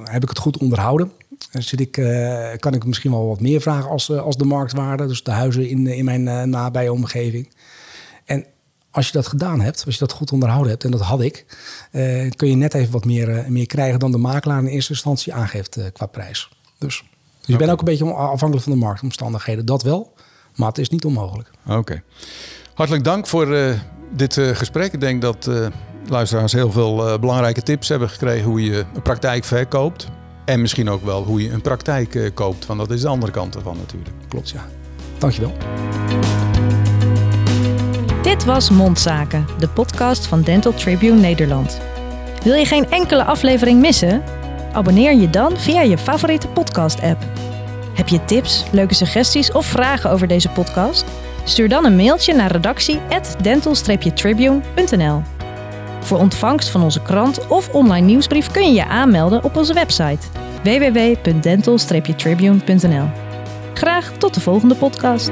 heb 0.05 0.23
ik 0.23 0.29
het 0.29 0.39
goed 0.39 0.59
onderhouden? 0.59 1.13
Zit 1.51 1.81
ik, 1.81 1.97
uh, 1.97 2.51
kan 2.57 2.75
ik 2.75 2.85
misschien 2.85 3.11
wel 3.11 3.27
wat 3.27 3.41
meer 3.41 3.61
vragen 3.61 3.91
als, 3.91 4.09
uh, 4.09 4.21
als 4.21 4.37
de 4.37 4.45
marktwaarde. 4.45 5.07
Dus 5.07 5.23
de 5.23 5.31
huizen 5.31 5.69
in, 5.69 5.87
in 5.87 6.05
mijn 6.05 6.27
uh, 6.27 6.43
nabije 6.43 6.93
omgeving. 6.93 7.53
En 8.25 8.47
als 8.91 9.07
je 9.07 9.13
dat 9.13 9.27
gedaan 9.27 9.61
hebt, 9.61 9.83
als 9.85 9.95
je 9.95 10.01
dat 10.01 10.13
goed 10.13 10.33
onderhouden 10.33 10.71
hebt, 10.71 10.85
en 10.85 10.91
dat 10.91 11.01
had 11.01 11.21
ik, 11.21 11.47
kun 12.37 12.49
je 12.49 12.55
net 12.55 12.75
even 12.75 12.93
wat 12.93 13.05
meer, 13.05 13.45
meer 13.49 13.67
krijgen 13.67 13.99
dan 13.99 14.13
de 14.13 14.19
makelaar 14.19 14.59
in 14.59 14.67
eerste 14.67 14.93
instantie 14.93 15.35
aangeeft 15.35 15.79
qua 15.93 16.07
prijs. 16.07 16.51
Dus, 16.79 17.05
dus 17.41 17.47
je 17.47 17.57
bent 17.57 17.71
ook 17.71 17.79
een 17.79 17.85
beetje 17.85 18.13
afhankelijk 18.13 18.63
van 18.63 18.73
de 18.73 18.79
marktomstandigheden. 18.79 19.67
Dat 19.67 19.83
wel, 19.83 20.13
maar 20.57 20.69
het 20.69 20.79
is 20.79 20.89
niet 20.89 21.05
onmogelijk. 21.05 21.51
Oké. 21.67 22.03
Hartelijk 22.75 23.05
dank 23.05 23.27
voor 23.27 23.77
dit 24.17 24.35
gesprek. 24.35 24.93
Ik 24.93 25.01
denk 25.01 25.23
dat 25.23 25.51
luisteraars 26.09 26.53
heel 26.53 26.73
veel 26.73 27.19
belangrijke 27.19 27.63
tips 27.63 27.89
hebben 27.89 28.11
gekregen 28.11 28.45
hoe 28.45 28.65
je 28.65 28.85
een 28.95 29.03
praktijk 29.03 29.45
verkoopt. 29.45 30.09
En 30.49 30.61
misschien 30.61 30.91
ook 30.91 31.05
wel 31.05 31.25
hoe 31.25 31.43
je 31.43 31.51
een 31.51 31.61
praktijk 31.61 32.15
uh, 32.15 32.31
koopt, 32.35 32.67
want 32.67 32.79
dat 32.79 32.91
is 32.91 33.01
de 33.01 33.09
andere 33.09 33.33
kant 33.33 33.55
ervan 33.55 33.77
natuurlijk. 33.77 34.15
Klopt, 34.29 34.51
ja. 34.51 34.67
Dankjewel. 35.19 35.53
Dit 38.23 38.45
was 38.45 38.71
Mondzaken, 38.71 39.47
de 39.59 39.69
podcast 39.69 40.27
van 40.27 40.43
Dental 40.43 40.75
Tribune 40.75 41.21
Nederland. 41.21 41.81
Wil 42.43 42.55
je 42.55 42.65
geen 42.65 42.91
enkele 42.91 43.25
aflevering 43.25 43.81
missen? 43.81 44.23
Abonneer 44.73 45.15
je 45.15 45.31
dan 45.31 45.57
via 45.57 45.83
je 45.83 45.99
favoriete 45.99 46.49
podcast-app. 46.49 47.25
Heb 47.95 48.09
je 48.09 48.25
tips, 48.25 48.65
leuke 48.73 48.95
suggesties 48.95 49.53
of 49.53 49.67
vragen 49.67 50.11
over 50.11 50.29
deze 50.29 50.49
podcast? 50.49 51.05
Stuur 51.45 51.69
dan 51.69 51.85
een 51.85 51.97
mailtje 51.97 52.35
naar 52.35 52.53
redactie@dental-tribune.nl. 52.53 55.23
Voor 56.01 56.19
ontvangst 56.19 56.69
van 56.69 56.83
onze 56.83 57.03
krant 57.03 57.47
of 57.47 57.69
online 57.69 58.07
nieuwsbrief 58.07 58.51
kun 58.51 58.67
je 58.67 58.73
je 58.73 58.87
aanmelden 58.87 59.45
op 59.45 59.57
onze 59.57 59.75
website 59.75 60.27
www.dental-tribune.nl. 60.63 63.09
Graag 63.75 64.13
tot 64.13 64.35
de 64.35 64.41
volgende 64.41 64.75
podcast. 64.75 65.31